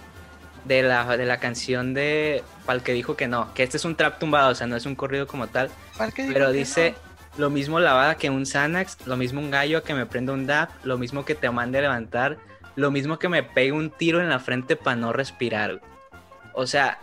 [0.68, 3.96] de la, de la canción de Pal que dijo que no, que este es un
[3.96, 5.70] trap tumbado, o sea, no es un corrido como tal.
[5.96, 6.94] ¿Para qué digo Pero que dice
[7.36, 7.38] no?
[7.38, 10.70] lo mismo lavada que un Xanax, lo mismo un gallo que me prenda un dap,
[10.84, 12.36] lo mismo que te mande a levantar,
[12.76, 15.80] lo mismo que me pegue un tiro en la frente para no respirar.
[16.52, 16.98] O sea,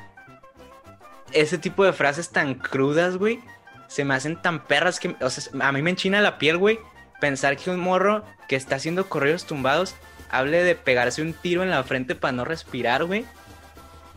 [1.32, 3.40] ese tipo de frases tan crudas, güey,
[3.88, 6.80] se me hacen tan perras que, o sea, a mí me enchina la piel, güey,
[7.20, 9.96] pensar que un morro que está haciendo corridos tumbados
[10.30, 13.26] hable de pegarse un tiro en la frente para no respirar, güey.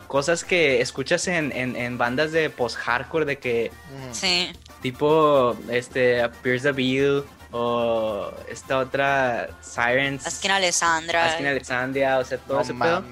[0.08, 3.70] Cosas que escuchas en, en- en bandas de post-hardcore de que.
[4.12, 4.50] Sí.
[4.82, 11.26] tipo este Pierce the Beat o esta otra Sirens Askin Alessandra.
[11.26, 13.04] Askin Alexandria o sea todo No ese pedo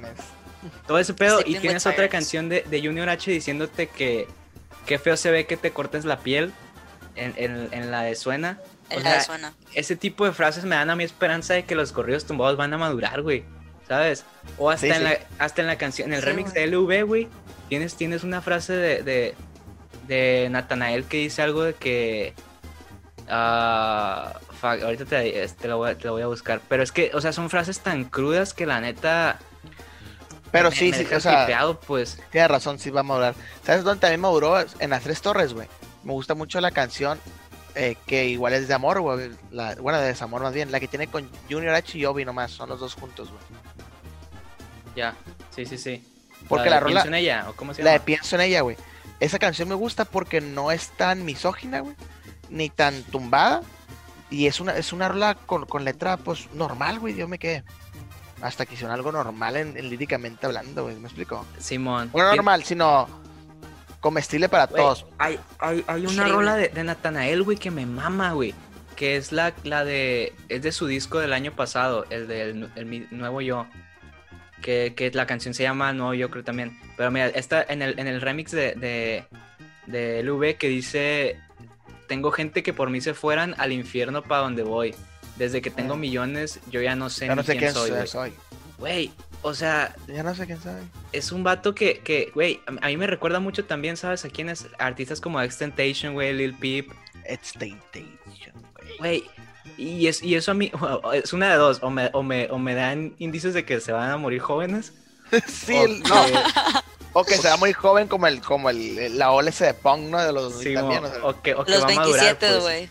[0.86, 2.12] todo ese pedo y Sleeping tienes otra Sirens.
[2.12, 4.26] canción de, de Junior H diciéndote que
[4.86, 6.52] qué feo se ve que te cortes la piel
[7.14, 8.58] en, en- en la de suena
[8.90, 9.52] En o la de suena.
[9.74, 12.72] ese tipo de frases me dan a mi esperanza de que los corridos tumbados van
[12.74, 13.44] a madurar, güey.
[13.88, 14.24] ¿Sabes?
[14.58, 15.02] O hasta, Sí, en, sí.
[15.04, 16.62] La, hasta en la canción, en el Sí, remix güey.
[16.68, 17.28] de LV, güey,
[17.68, 19.34] tienes, tienes una frase de, de,
[20.08, 22.34] de Natanael que dice algo de que...
[23.26, 26.60] fuck, ahorita te, este, lo voy, a- te lo voy a buscar.
[26.68, 29.38] Pero es que, o sea, son frases tan crudas que la neta...
[30.52, 32.20] Pero me- sí, me sí, o sea, tripeado, pues.
[32.30, 33.34] tienes razón, sí va a madurar.
[33.64, 34.56] ¿Sabes dónde también maduró?
[34.78, 35.68] En las tres torres, güey.
[36.04, 37.18] Me gusta mucho la canción
[37.74, 39.30] eh, que igual es de amor, güey.
[39.50, 40.70] La, bueno, de desamor más bien.
[40.70, 42.52] La que tiene con Junior H y Obi nomás.
[42.52, 43.42] Son los dos juntos, güey.
[44.96, 45.14] Ya,
[45.54, 46.02] sí, sí, sí.
[46.48, 48.00] Porque de la rola, Pienso en ella, ¿o cómo se la de?
[48.00, 48.76] Pienso en ella, güey.
[49.20, 51.94] Esa canción me gusta porque no es tan misógina, güey.
[52.50, 53.62] Ni tan tumbada.
[54.30, 57.14] Y es una, es una rola con, con letra, pues, normal, güey.
[57.14, 57.62] Yo me quedé.
[58.42, 60.96] Hasta que hicieron algo normal en, en líricamente hablando, güey.
[60.96, 61.46] ¿Me explico?
[61.58, 62.10] Simón.
[62.12, 63.08] Bueno, no normal, sino
[64.00, 65.06] comestible para todos.
[65.18, 68.54] Hay, hay, hay una rola de, de Natanael, güey, que me mama, güey.
[68.94, 70.34] Que es la, la de.
[70.48, 73.66] Es de su disco del año pasado, el del el mi- Nuevo Yo.
[74.62, 76.78] Que, que la canción se llama Nuevo Yo, creo también.
[76.96, 79.24] Pero mira, está en el, en el remix de, de,
[79.86, 81.38] de LV que dice:
[82.08, 84.94] Tengo gente que por mí se fueran al infierno para donde voy.
[85.36, 85.98] Desde que tengo Ah.
[85.98, 88.06] millones, yo ya no sé Ya no ni sé quién quién soy, güey.
[88.06, 88.32] soy.
[88.78, 89.10] Güey,
[89.42, 90.82] o sea, Ya no sé quién soy.
[91.12, 94.24] es un vato que, que, güey, a mí me recuerda mucho también, ¿sabes?
[94.24, 94.66] A quiénes?
[94.78, 96.90] Artistas como Extentation, güey, Lil Peep,
[97.30, 98.98] It's Temptation, güey.
[98.98, 99.24] güey.
[99.78, 100.72] Y, es, y eso a mí,
[101.14, 103.92] es una de dos, o me, o, me, o me dan indicios de que se
[103.92, 104.92] van a morir jóvenes.
[105.48, 106.24] Sí, o el- no.
[106.24, 106.32] que-
[107.18, 110.22] O que sea muy joven como el, como el, la OLS de Pong, ¿no?
[110.22, 112.36] De los sí, también, o, o sea, o que, o que Los va a madurar,
[112.38, 112.62] 27, pues.
[112.62, 112.90] güey.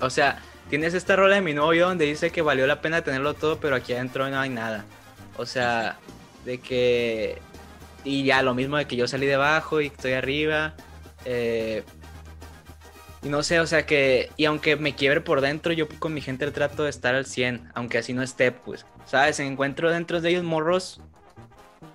[0.00, 3.34] O sea, tienes esta rola de mi novio donde dice que valió la pena tenerlo
[3.34, 4.84] todo, pero aquí adentro no hay nada.
[5.36, 5.98] O sea,
[6.44, 7.42] de que...
[8.04, 10.74] Y ya, lo mismo de que yo salí debajo y estoy arriba.
[11.24, 11.82] eh,
[13.26, 14.30] y no sé, o sea que...
[14.36, 17.70] Y aunque me quiebre por dentro, yo con mi gente trato de estar al 100,
[17.74, 18.86] aunque así no esté, pues.
[19.04, 19.40] ¿Sabes?
[19.40, 21.00] Encuentro dentro de ellos morros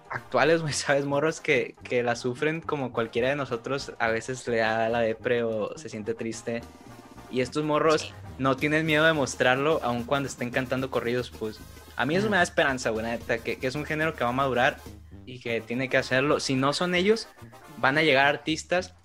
[0.10, 1.06] actuales, güey, ¿sabes?
[1.06, 3.94] Morros que, que la sufren como cualquiera de nosotros.
[3.98, 6.64] A veces le da la depre o se siente triste.
[7.32, 8.14] Y estos morros Sí.
[8.38, 11.62] no tienen miedo de mostrarlo, aun cuando estén cantando corridos, pues.
[11.96, 14.32] A mí eso me da esperanza, güey, neta, que, que es un género que va
[14.32, 14.80] a madurar
[15.26, 16.42] y que tiene que hacerlo.
[16.42, 17.30] Si no son ellos,
[17.78, 18.96] van a llegar artistas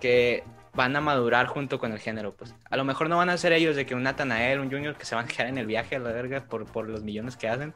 [0.00, 0.42] que
[0.74, 2.54] van a madurar junto con el género, pues.
[2.70, 5.04] A lo mejor no van a ser ellos de que un Natanael, un Junior que
[5.04, 7.48] se van a quedar en el viaje a la verga por, por los millones que
[7.48, 7.72] hacen.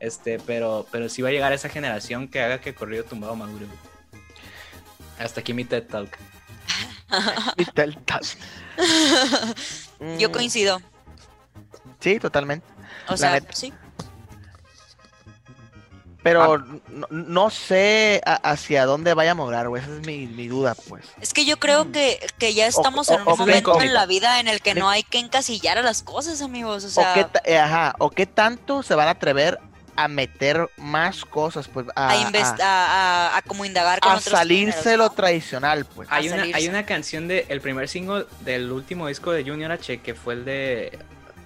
[0.00, 3.66] Este, pero, pero sí va a llegar esa generación que haga que corrido tumbado madure.
[5.18, 6.18] Hasta aquí mi TED Talk.
[7.56, 8.22] Y tal, tal.
[10.18, 10.80] Yo coincido.
[12.00, 12.66] Sí, totalmente.
[13.06, 13.52] O La sea, neta.
[13.52, 13.72] sí.
[16.24, 16.64] Pero Ah.
[16.88, 19.82] no, no sé a- hacia dónde vaya a morar, güey.
[19.82, 21.04] Esa es mi, mi duda, pues.
[21.20, 23.84] Es que yo creo que, que ya estamos o- en un o- o- momento incógnita.
[23.86, 26.82] en la vida en el que no hay que encasillar a las cosas, amigos.
[26.82, 29.60] O o, sea, qué ta- eh, ajá, o qué tanto se van a atrever
[29.96, 31.86] a meter más cosas, pues.
[31.94, 35.10] A, a, a- a, a- a como indagar con a otros salirse lo ¿no?
[35.10, 36.08] tradicional, pues.
[36.10, 40.00] Hay una, hay una canción de el primer single del último disco de Junior H
[40.00, 40.98] que fue el de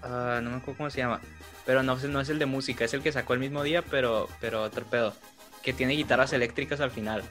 [0.04, 1.20] ah, no me acuerdo cómo se llama,
[1.68, 4.26] pero no, no es el de música, es el que sacó el mismo día, pero
[4.40, 5.12] pero otro pedo,
[5.62, 7.22] que tiene guitarras eléctricas al final.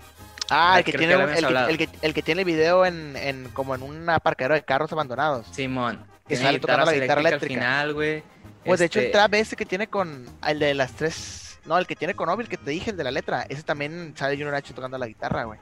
[0.52, 3.16] Ah, Ah, el que, tiene, que el, que, el, que, el que tiene video en,
[3.16, 5.48] en como en un aparcadero de carros abandonados.
[5.52, 7.54] Simón, Que tiene sale tocando la guitarra eléctrica.
[7.56, 8.24] al final, güey.
[8.64, 11.76] Pues de hecho el Este, trap ese que tiene con el de las tres, no,
[11.80, 14.36] el que tiene con Obil que te dije, el de la letra, ese también sale
[14.36, 15.60] Junior H tocando la guitarra, güey.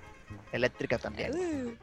[0.51, 1.77] Eléctrica también.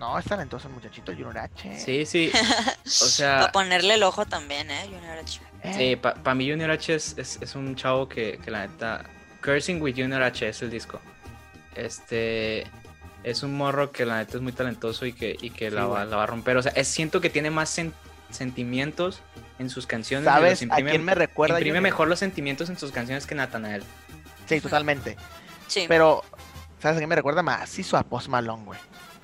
[0.00, 1.78] No, es talentoso el muchachito Junior H.
[1.78, 2.32] Sí, sí.
[2.86, 4.84] O sea, Para ponerle el ojo también, ¿eh?
[4.86, 5.40] Junior H.
[5.62, 9.04] Eh, Sí, para mí Junior H es, es- es un chavo que, que la neta...
[9.44, 11.00] Cursing with Junior H es el disco.
[11.74, 12.66] Este...
[13.24, 15.86] Es un morro que la neta es muy talentoso y que, y que Sí, la,
[15.86, 16.56] va, la va a romper.
[16.56, 17.92] O sea, es- siento que tiene más sen-
[18.30, 19.20] sentimientos
[19.58, 20.24] en sus canciones.
[20.26, 21.54] y ¿Sabes los a imprime- quién me recuerda?
[21.56, 21.82] Imprime Junior?
[21.82, 23.82] mejor los sentimientos en sus canciones que Natanael.
[24.46, 25.16] Sí, totalmente.
[25.66, 25.84] Sí.
[25.88, 26.22] Pero,
[26.80, 27.76] ¿sabes a quién me recuerda más?
[27.78, 28.78] Hizo a Post Malone, güey.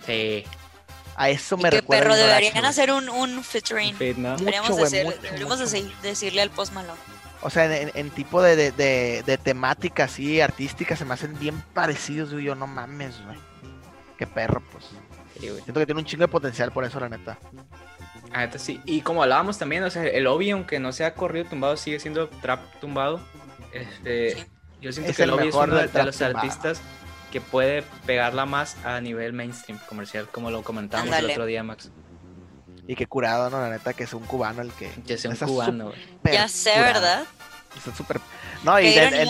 [0.04, 0.44] Sí.
[1.16, 2.12] A eso me que recuerda.
[2.14, 3.94] H, deberían hacer un, un featuring.
[3.94, 4.30] Fit, ¿no?
[4.30, 6.98] Mucho, Deberíamos, mucho, deberíamos mucho, decir- decirle al Post Malone.
[7.42, 11.14] O sea, en, en- en tipo de, de, de, de temática así, artística, se me
[11.14, 12.44] hacen bien parecidos, güey.
[12.44, 13.38] Yo no mames, güey.
[14.18, 14.84] Qué perro, pues.
[15.40, 15.48] Sí.
[15.64, 17.38] Siento que tiene un chingo de potencial por eso, la neta.
[18.32, 18.80] La neta sí.
[18.84, 22.28] Y como hablábamos también, o sea, el Obi, aunque no sea corrido tumbado, sigue siendo
[22.28, 23.20] trap tumbado.
[23.72, 24.44] Este, Sí.
[24.80, 26.38] Yo siento Es que el el Obi es uno de, los tumbado.
[26.38, 26.80] artistas
[27.34, 31.90] que puede pegarla más a nivel mainstream comercial, como lo comentábamos el otro día, Max.
[32.86, 33.60] Y qué curado, ¿no?
[33.60, 34.88] La neta, que es un cubano el que.
[35.04, 35.98] Que sea un Está cubano, güey.
[36.32, 36.92] Ya sé, curado.
[36.94, 37.24] ¿verdad?
[37.76, 38.20] Está súper.
[38.62, 39.28] No, y de-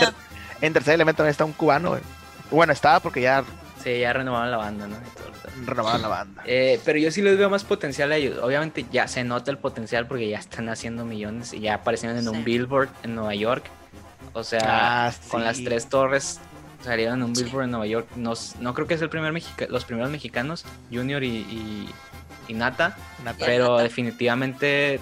[0.60, 2.02] en, tercer elemento también está un cubano, güey.
[2.50, 3.42] Bueno, estaba porque ya
[3.82, 4.96] Sí, ya renovaron la banda, ¿no?
[5.64, 6.42] Renovaron la banda.
[6.44, 8.38] Eh, pero yo sí les veo más potencial a ellos.
[8.42, 12.24] Obviamente ya se nota el potencial porque ya están haciendo millones y ya aparecieron en
[12.24, 12.28] Sí.
[12.28, 13.64] un billboard en Nueva York.
[14.34, 16.38] O sea, Ah, con las tres torres
[16.84, 17.44] salieron en un Sí.
[17.44, 18.08] billboard en Nueva York.
[18.16, 21.88] No, no creo que es el primer mexica los primeros mexicanos, Junior y, y,
[22.48, 23.44] y Nata, Nata.
[23.44, 23.82] pero Nata.
[23.82, 25.00] definitivamente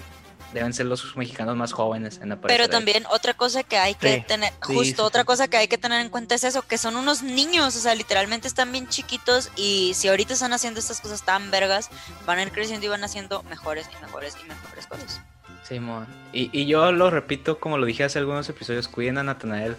[0.53, 2.55] deben ser los mexicanos más jóvenes en aparecer.
[2.59, 2.69] Pero ahí.
[2.69, 5.25] también otra cosa que hay que Sí, tener, sí, justo sí, otra sí.
[5.25, 7.95] cosa que hay que tener en cuenta es eso, que son unos niños, o sea,
[7.95, 11.89] literalmente están bien chiquitos y si ahorita están haciendo estas cosas tan vergas,
[12.27, 15.21] van a ir creciendo y van haciendo mejores y mejores y mejores cosas.
[15.67, 16.05] Simón.
[16.33, 19.75] Y, y yo lo repito, como lo dije hace algunos episodios, cuiden a Natanael.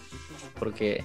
[0.58, 1.04] porque.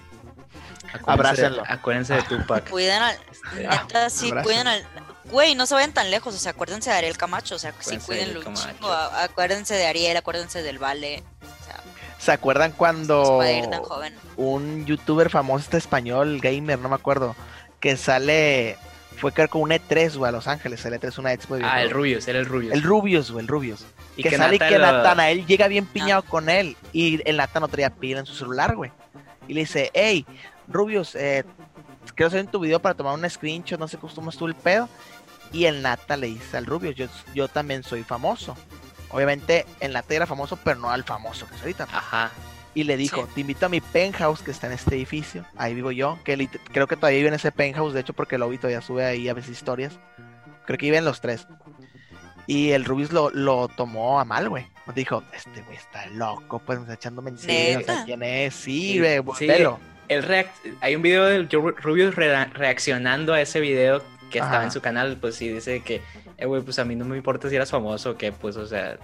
[0.93, 1.63] Acuérdense- Abrácenlo.
[1.67, 2.69] Acuérdense de Tupac.
[2.69, 3.17] Cuiden al.
[3.31, 4.49] Este, Neta, sí, abrazo.
[4.67, 4.87] al.
[5.25, 7.95] Güey, no se vayan tan lejos, o sea, acuérdense de Ariel Camacho, o sea, sí,
[7.97, 11.75] Acuérdense de cuídenlo un acuérdense de Ariel, acuérdense del Vale, o sea,
[12.17, 14.15] ¿Se acuerdan cuando se puede ir tan joven.
[14.37, 17.35] un youtuber famoso este español, gamer, no me acuerdo,
[17.79, 18.75] que sale,
[19.17, 21.63] fue creo con un E3, güey, a Los Ángeles, el E3 es una expo de
[21.63, 21.91] Ah, el.
[21.91, 22.73] Rubius, era el Rubius.
[22.73, 23.85] El Rubius, güey, el Rubius.
[24.17, 27.59] y que, sale y que lo- Natanael llega bien piñado con él y el Nata
[27.59, 28.91] no traía pila en su celular, güey.
[29.47, 30.25] Y le dice, hey,
[30.69, 31.43] Rubius, eh,
[32.15, 34.87] quiero hacer en tu video para tomar un screenshot, no sé cómo estuvo el pedo.
[35.51, 38.55] Y el Nata le dice al Rubius, yo, yo también soy famoso.
[39.11, 41.83] Obviamente el Nata era famoso, pero no al famoso que es ahorita.
[41.91, 42.31] Ajá.
[42.75, 43.31] Y le dijo, Sí.
[43.35, 45.43] te invito a mi penthouse que está en este edificio.
[45.57, 48.47] Ahí vivo yo, que creo que todavía vive en ese penthouse, de hecho, porque lo
[48.47, 49.97] vi todavía sube ahí a veces historias.
[50.67, 51.47] Creo que viven los tres.
[52.45, 54.67] Y el Rubius lo, lo tomó a mal, güey.
[54.95, 58.03] Dijo, este güey está loco, pues echando mentiras.
[58.05, 58.53] ¿Quién es?
[58.55, 59.47] Sí, Sí, güey, sí.
[59.47, 59.79] velo.
[60.09, 60.49] El reac-
[60.81, 64.81] Hay un video del Joe Rubius re- reaccionando a ese video que estaba en su
[64.81, 65.17] canal.
[65.21, 66.01] Pues sí, dice que,
[66.37, 68.65] eh, güey, pues a mí no me importa si eras famoso o qué, pues, o
[68.67, 68.97] sea,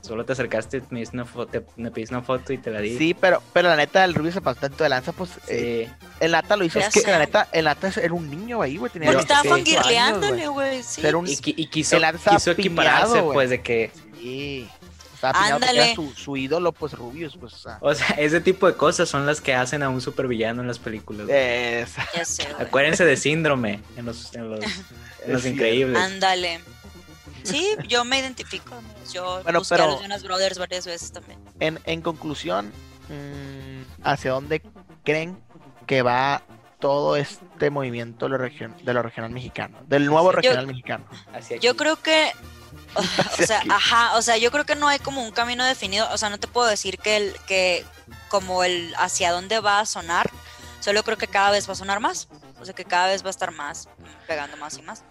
[0.00, 2.96] solo te acercaste, me, diste una foto, me pediste una foto y te la di.
[2.96, 5.88] Sí, pero, pero la neta, el Rubius se pasó tanto de lanza, pues eh,
[6.20, 6.78] el Nata lo hizo.
[6.78, 7.10] Es que sé.
[7.10, 8.90] la neta, el Nata era un niño ahí, güey.
[8.90, 9.62] Tenía Porque Yo- estaba sí.
[9.62, 10.82] 18 años, fangirleándole, güey.
[10.82, 11.06] sí.
[11.06, 14.68] Era un- Y, y quiso, El quiso equipararse, pues, de que, Sí.
[15.22, 15.94] Ándale.
[15.94, 17.52] su, su ídolo, pues Rubius, pues.
[17.54, 20.62] o sea, o sea, ese tipo de cosas son las que hacen a un supervillano
[20.62, 21.26] en las películas.
[21.26, 21.36] güey.
[21.38, 22.66] es- Ya sé, güey.
[22.66, 24.60] Acuérdense de Síndrome en los, en los,
[25.26, 25.48] en los Sí.
[25.50, 25.98] increíbles.
[25.98, 26.60] Ándale.
[27.42, 28.74] Sí, yo me identifico.
[29.12, 31.38] Yo Bueno, busqué a los Jonas Brothers varias veces también.
[31.58, 32.70] En, en conclusión,
[33.08, 34.62] mm, ¿hacia dónde
[35.04, 35.38] creen
[35.86, 36.42] que va
[36.80, 39.78] todo este movimiento de lo, region- de lo regional mexicano?
[39.88, 41.04] Del nuevo Yo- regional mexicano.
[41.32, 42.30] Hacia Yo creo que.
[43.40, 43.68] O sea, aquí.
[43.70, 46.08] ajá, o sea, yo creo que no hay como un camino definido.
[46.12, 47.84] O sea, no te puedo decir que el, que
[48.28, 50.30] como el hacia dónde va a sonar.
[50.80, 52.28] Solo creo que cada vez va a sonar más.
[52.60, 53.88] O sea, que cada vez va a estar más,
[54.26, 55.04] pegando más y más.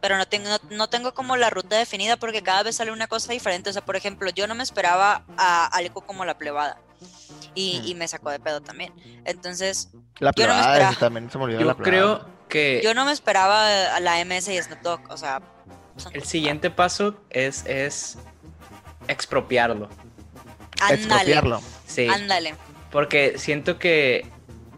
[0.00, 3.06] Pero no tengo, no, no tengo como la ruta definida porque cada vez sale una
[3.06, 3.70] cosa diferente.
[3.70, 6.78] O sea, por ejemplo, yo no me esperaba a algo como la plebada.
[7.54, 7.86] Y, Mm.
[7.88, 8.92] y me sacó de pedo también.
[9.24, 10.96] Entonces, La Yo no me plebada, esperaba.
[11.00, 11.90] también se me olvidó Yo la plebada.
[12.20, 15.10] creo que yo no me esperaba a la MS y Snoop Dogg.
[15.10, 15.40] O sea,
[16.12, 18.18] el siguiente paso es, es
[19.08, 19.88] expropiarlo.
[20.90, 21.60] Expropiarlo.
[21.86, 22.06] Sí.
[22.08, 22.54] ándale.
[22.90, 24.26] Porque siento que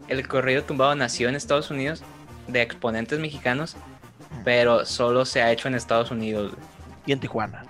[0.07, 2.03] el corrido tumbado nació en Estados Unidos
[2.47, 3.75] de exponentes mexicanos,
[4.43, 6.53] pero solo se ha hecho en Estados Unidos.
[7.05, 7.65] Y en Tijuana.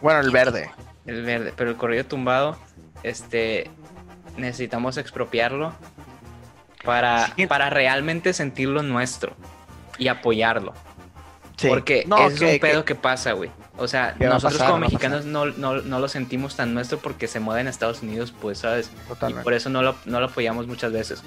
[0.00, 0.70] Bueno, el verde.
[1.06, 2.58] El verde, pero el corrido tumbado,
[3.02, 3.70] este,
[4.36, 5.72] necesitamos expropiarlo
[6.84, 7.46] para, Sí.
[7.46, 9.34] para realmente sentirlo nuestro
[9.98, 10.74] y apoyarlo.
[11.58, 11.68] Sí.
[11.68, 13.50] Porque No, es que- un pedo que- que, pasa, güey.
[13.76, 17.40] O sea, nosotros pasar, como mexicanos no, no, no lo sentimos tan nuestro porque se
[17.40, 18.90] mueve en Estados Unidos, pues, ¿sabes?
[19.04, 19.42] Y Totalmente.
[19.44, 21.22] por eso no lo, no lo apoyamos muchas veces.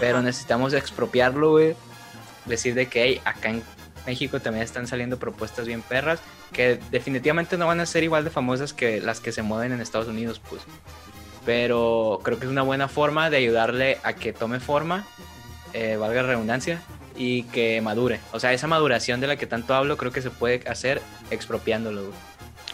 [0.00, 1.74] Pero necesitamos expropiarlo, güey.
[2.44, 3.62] Decir de que hey, acá en
[4.06, 6.20] México también están saliendo propuestas bien perras
[6.52, 9.80] que definitivamente no van a ser igual de famosas que las que se mueven en
[9.80, 10.62] Estados Unidos, pues.
[11.44, 15.04] Pero creo que es una buena forma de ayudarle a que tome forma,
[15.72, 16.82] eh, valga la redundancia,
[17.16, 18.20] y que madure.
[18.32, 21.00] O sea, esa maduración de la que tanto hablo creo que se puede hacer
[21.30, 22.14] expropiándolo, güey.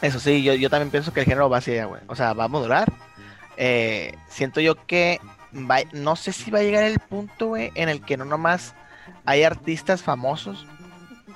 [0.02, 2.00] Eso sí, yo, yo también pienso que el género va hacia allá, güey.
[2.08, 2.92] O sea, va a modular.
[3.56, 5.20] Eh, siento yo que
[5.54, 8.74] va- no sé si va a llegar el punto, güey, en el que no nomás
[9.24, 10.66] hay artistas famosos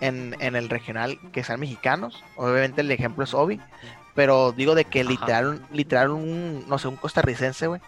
[0.00, 2.24] en, en el regional que sean mexicanos.
[2.36, 3.60] Obviamente el ejemplo es Obi.
[4.14, 5.10] Pero digo de que Ajá.
[5.10, 7.80] literal, literal un, no sé, un costarricense, güey,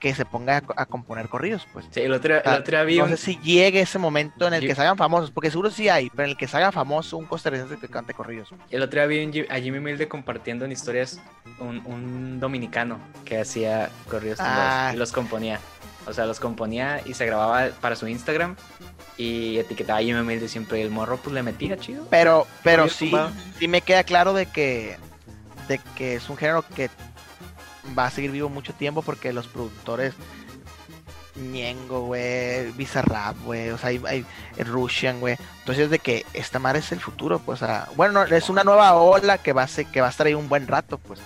[0.00, 1.86] que se ponga a, co- a componer corridos, pues.
[1.90, 4.74] Sí, el otro, el otro día no sé si llegue ese momento en el que
[4.74, 7.26] se hagan famosos, porque seguro sí hay, pero en el que se haga famoso un
[7.26, 8.48] costarricense que cante corridos.
[8.70, 11.20] El otro día vi a Jimmy Milde compartiendo en historias
[11.58, 14.90] un, un dominicano que hacía corridos tumbados Ah.
[14.94, 15.58] y los componía.
[16.06, 18.56] O sea, los componía y se grababa para su Instagram
[19.16, 20.78] y etiquetaba a Jimmy Milde siempre.
[20.78, 22.06] Y el morro pues le metía chido.
[22.08, 23.12] Pero, pero sí,
[23.58, 24.96] sí me queda claro de que,
[25.68, 26.88] de que es un género que
[27.98, 30.14] va a seguir vivo mucho tiempo porque los productores
[31.38, 34.24] Ñengo, güey, Bizarrap, güey, o sea, hay, hay
[34.64, 35.36] Russian, güey.
[35.60, 38.64] Entonces de que esta madre es el futuro, pues, o sea, bueno, no, es una
[38.64, 41.20] nueva ola que va a ser, que va a estar ahí un buen rato, pues.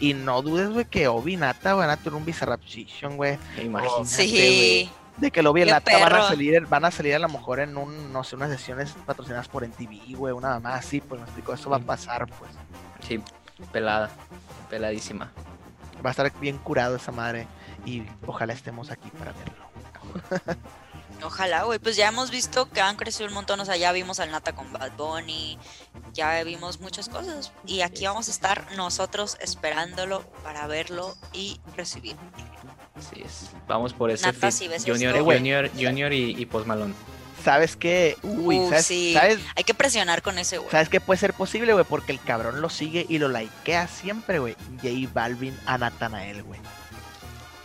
[0.00, 3.38] Y no dudes, güey, que Obi y Nata van a tener un Bizarrap Session, güey.
[3.62, 4.90] Imagínate, Sí.
[5.16, 7.20] De que el Obi y el ¡Qué Nata van a salir, van a salir a
[7.20, 11.00] lo mejor en un, no sé, unas sesiones patrocinadas por NTV, güey, una mamá así,
[11.00, 12.50] pues me explico, eso va a pasar, pues.
[13.06, 13.22] Sí,
[13.70, 14.10] pelada,
[14.68, 15.30] peladísima.
[16.04, 17.46] Va a estar bien curado esa madre
[17.84, 20.54] y ojalá estemos aquí para verlo.
[21.22, 21.78] Ojalá, güey.
[21.78, 23.60] Pues ya hemos visto que han crecido un montón.
[23.60, 25.58] O sea, ya vimos al Nata con Bad Bunny.
[26.12, 27.52] Ya vimos muchas cosas.
[27.66, 32.16] Y aquí vamos a estar nosotros esperándolo para verlo y recibir.
[32.94, 33.50] Así es.
[33.66, 35.24] Vamos por ese Nata, fit si ves Junior, esto.
[35.24, 36.94] Junior, Junior y, y Post Malone.
[37.44, 38.16] ¿Sabes qué?
[38.22, 39.12] Uy, Uh, ¿sabes, sí.
[39.14, 40.70] ¿sabes, Hay que presionar con ese, güey.
[40.70, 41.84] ¿sabes qué puede ser posible, güey?
[41.84, 44.56] Porque el cabrón lo sigue y lo likea siempre, güey.
[44.82, 46.58] J Balvin a Natanael, güey.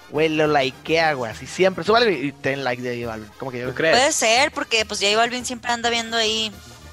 [0.09, 1.83] Güey, lo likea, güey, así siempre.
[1.83, 3.29] Súbale y ten like de J Balvin.
[3.37, 3.69] Como que yo...
[3.69, 3.95] ¿Tú crees?
[3.95, 6.51] Puede ser, porque pues J Balvin siempre anda viendo ahí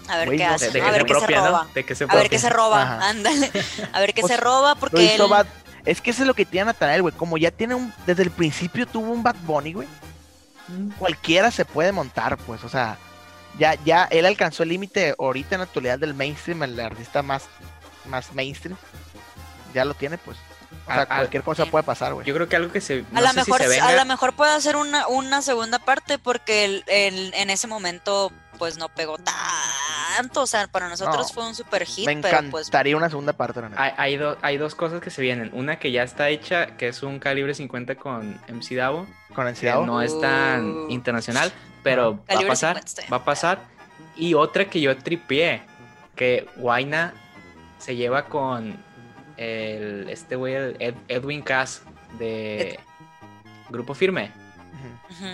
[0.09, 0.85] a ver qué no hace, De, de ¿no?
[0.85, 1.51] que a ver qué se roba.
[1.65, 1.71] ¿no?
[1.75, 3.09] De que se A ver qué se roba, Ajá.
[3.09, 3.51] ándale.
[3.93, 5.23] A ver qué Pues, se roba, porque él...
[5.29, 5.47] Bad-
[5.87, 7.15] Es que eso es lo que tiene Natanael, güey.
[7.15, 7.93] Como ya tiene un...
[8.07, 9.89] Desde el principio tuvo un Bad Bunny, güey.
[10.69, 10.91] Mm.
[10.99, 12.65] Cualquiera se puede montar, pues.
[12.65, 12.99] O sea,
[13.59, 17.45] ya, ya él alcanzó el límite ahorita en la actualidad del mainstream, el artista más,
[18.07, 18.77] más mainstream.
[19.75, 20.37] Ya lo tiene, pues.
[20.89, 22.27] O sea, A- a- cualquier cosa puede pasar, güey.
[22.27, 23.05] Yo creo que algo que se.
[23.15, 26.85] A lo si mejor, a lo mejor puede hacer una, una segunda parte porque el-
[26.87, 31.35] el- en ese momento pues no pegó tanto, o sea, para nosotros No.
[31.35, 33.71] fue un super hit, Me pero pues encantaría una segunda parte, la.
[33.77, 35.51] Hay, hay, do- hay dos cosas que se vienen.
[35.53, 39.07] Una que ya está hecha, que es un calibre 50 con MC Davo.
[39.35, 39.81] Con que ansiedad.
[39.83, 40.91] no es tan Uh.
[40.91, 41.53] internacional,
[41.83, 42.77] pero va a pasar.
[42.77, 43.13] 50 está bien.
[43.13, 43.59] Va a pasar.
[44.17, 45.63] Y otra que yo tripié,
[46.15, 47.13] que Guaina
[47.79, 48.83] se lleva con
[49.37, 51.83] el, este güey, el Ed- Edwin Cass
[52.19, 52.81] de
[53.69, 54.33] Grupo Firme.
[55.11, 55.27] Ujú.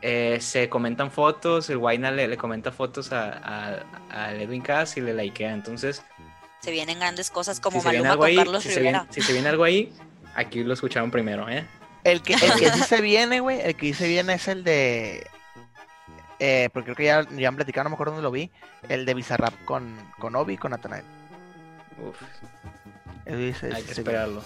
[0.00, 5.00] Eh, se comentan fotos, el Guaina le, le comenta fotos a, a- Edwin Cass y
[5.00, 5.52] le likea.
[5.52, 6.02] Entonces,
[6.60, 8.80] se vienen grandes cosas como si se, viene Maluma algo con ahí, Carlos si, se
[8.80, 9.12] viene, Rivera.
[9.12, 9.92] si se viene algo ahí,
[10.34, 11.66] aquí lo escucharon primero, ¿eh?
[12.04, 14.62] El que, el que sí se viene, güey, el que sí se viene es el
[14.64, 15.26] de.
[16.40, 18.50] Eh, porque creo que ya, ya han platicado, no me acuerdo dónde lo vi.
[18.88, 21.04] El de Bizarrap con, con Obi y con Natanael.
[22.00, 22.16] Uf,
[23.26, 24.44] Ese hay que esperarlo.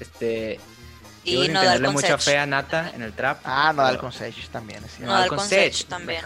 [0.00, 0.58] Este,
[1.24, 3.40] Y sigo sin no dar tenerle mucha fe a Nata en el trap.
[3.44, 4.82] Ah, no, el con Sage también.
[4.84, 4.98] es.
[5.00, 5.88] No, con consejos Sech.
[5.88, 6.22] también.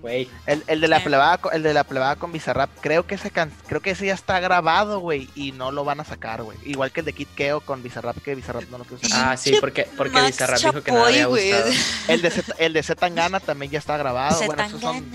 [0.00, 1.04] Güey, El, el de la Sí.
[1.04, 4.14] plebada, el de la plebada con Bizarrap, creo que ese can- creo que ese ya
[4.14, 6.58] está grabado, güey, y no lo van a sacar, güey.
[6.64, 9.28] Igual que el de Kid Keo con Bizarrap, que Bizarrap no lo quiso sacar.
[9.34, 11.70] Ah, sí, porque, porque Max Bizarrap dijo que no le había gustado.
[12.08, 14.40] El de Z, el de Zetangana también ya está grabado.
[14.46, 15.06] Bueno, esos son.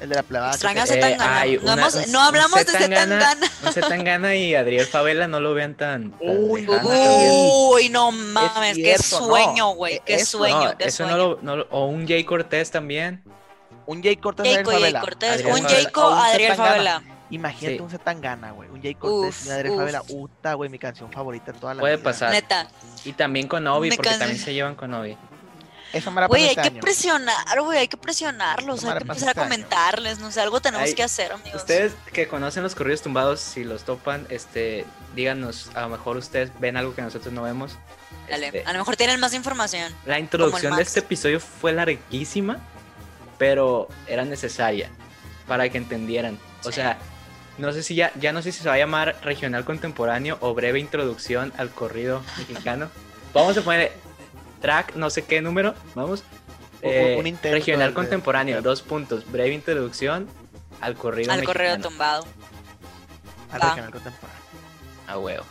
[0.00, 0.50] El de la plebada.
[0.52, 1.44] Extraña Eh, Zetangana.
[1.62, 3.20] No, hemos- un hablamos de Zetangana.
[3.20, 3.72] Zetangana.
[3.72, 6.10] Zetangana y Adriel Favela no lo vean tan.
[6.12, 7.88] tan Uy, uy.
[7.88, 11.12] no mames, qué cierto, sueño, güey, qué eso, sueño, No, qué eso sueño.
[11.12, 13.22] no lo, no lo- O un Jay Cortés también.
[13.86, 15.00] Un Jay Cortés Jayco, Adriel Jay Favela.
[15.00, 15.74] Cortés, Adriel un Favela.
[15.82, 16.74] Jayco, Adriel Zetangana.
[16.94, 17.02] Favela.
[17.30, 17.82] Imagínate Sí.
[17.82, 18.68] un Zetangana, güey.
[18.70, 19.78] Un Jay Cortés Uf, y un Adriel uf.
[19.78, 20.02] Favela.
[20.08, 22.04] Uta, güey, mi canción favorita de toda la Puede vida.
[22.04, 22.30] pasar.
[22.30, 22.68] Neta.
[23.04, 25.16] Y también con Obi, porque también se llevan con Obi.
[25.94, 26.80] Esa me la Güey, hay este que año.
[26.80, 29.48] presionar, güey, hay que presionarlos, hay que empezar a este año.
[29.50, 31.62] comentarles, no sé, algo tenemos Ay, que hacer, amigos.
[31.62, 34.84] Ustedes que conocen los corridos tumbados, si los topan, este,
[35.14, 37.76] díganos, a lo mejor ustedes ven algo que nosotros no vemos.
[38.28, 39.94] Dale, Este, a lo mejor tienen más información.
[40.04, 42.58] La introducción de este episodio fue larguísima,
[43.38, 44.90] pero era necesaria
[45.46, 46.38] para que entendieran.
[46.62, 46.74] O Sí.
[46.76, 46.98] sea,
[47.58, 50.54] no sé si ya, ya no sé si se va a llamar regional contemporáneo o
[50.54, 52.90] breve introducción al corrido mexicano.
[53.32, 53.92] Vamos a poner
[54.64, 56.20] track, no sé qué número, vamos.
[56.82, 59.30] Un- Eh, un intento regional de- contemporáneo, dos puntos.
[59.30, 60.26] Breve introducción
[60.80, 61.88] al corrido Al correo mexicano.
[61.90, 62.26] tumbado.
[63.52, 63.68] Al Va.
[63.68, 64.42] regional contemporáneo.
[65.06, 65.44] A huevo.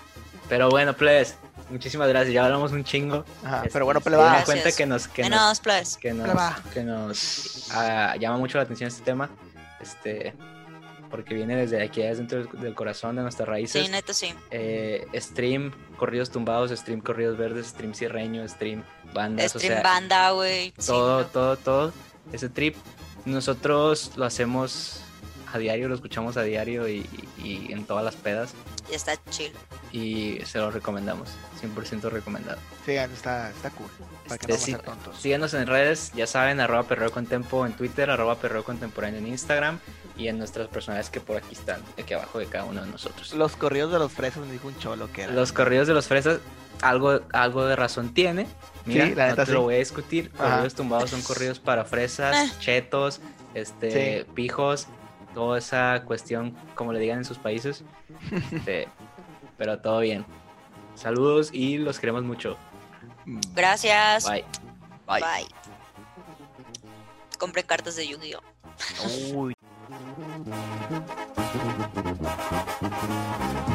[0.49, 1.35] Pero bueno, plebes,
[1.69, 2.33] muchísimas gracias.
[2.33, 3.23] Ya hablamos un chingo.
[3.43, 4.45] Ajá, Este, pero bueno, Gracias.
[4.45, 8.87] cuenta que nos, que nos, Menos, que nos, que nos ah, llama mucho la atención
[8.87, 9.29] este tema.
[9.79, 10.33] Este,
[11.13, 13.85] porque viene desde aquí, desde dentro del, corazón de nuestras raíces.
[13.85, 14.33] Sí, neta, sí.
[14.49, 18.83] Eh, stream corridos tumbados, stream corridos verdes, stream sierreño, stream
[19.13, 20.69] bandas, Stream o sea, banda, güey.
[20.75, 21.93] sí, todo, todo, todo.
[22.31, 22.75] Ese trip,
[23.25, 25.01] nosotros lo hacemos
[25.53, 27.07] a diario, lo escuchamos a diario y,
[27.37, 28.55] y- y en todas las pedas
[28.91, 29.51] Y está chill.
[29.91, 31.29] y se lo recomendamos,
[31.61, 32.57] 100% recomendado.
[32.87, 33.85] Sí, está, está cool.
[34.27, 35.15] Para que Este, no sí, tontos.
[35.21, 39.27] Síganos en redes, ya saben, arroba perreo con tempo en Twitter, arroba perreo contemporáneo en
[39.27, 39.77] Instagram
[40.17, 43.33] y en nuestras personales que por aquí están, aquí abajo de cada uno de nosotros.
[43.33, 45.33] Los corridos de los fresas me dijo un cholo que era.
[45.33, 46.39] Los corridos de los fresas,
[46.81, 48.47] algo, algo de razón tiene.
[48.85, 50.31] Mira, Sí, la no neta te lo voy a discutir.
[50.35, 50.49] Ajá.
[50.51, 52.53] Corridos tumbados son corridos para fresas, Eh.
[52.59, 53.21] chetos,
[53.53, 54.27] este, Sí.
[54.35, 54.87] pijos,
[55.33, 57.83] toda esa cuestión, como le digan en sus países.
[58.51, 58.87] Este,
[59.57, 60.25] pero todo bien.
[60.95, 62.55] Saludos y los queremos mucho.
[63.55, 64.29] Gracias.
[64.29, 64.43] Bye.
[65.07, 65.21] Bye.
[65.21, 65.47] Bye.
[67.39, 69.49] Compren cartas de Yu-Gi-Oh!
[69.89, 70.47] Thank
[73.67, 73.72] you.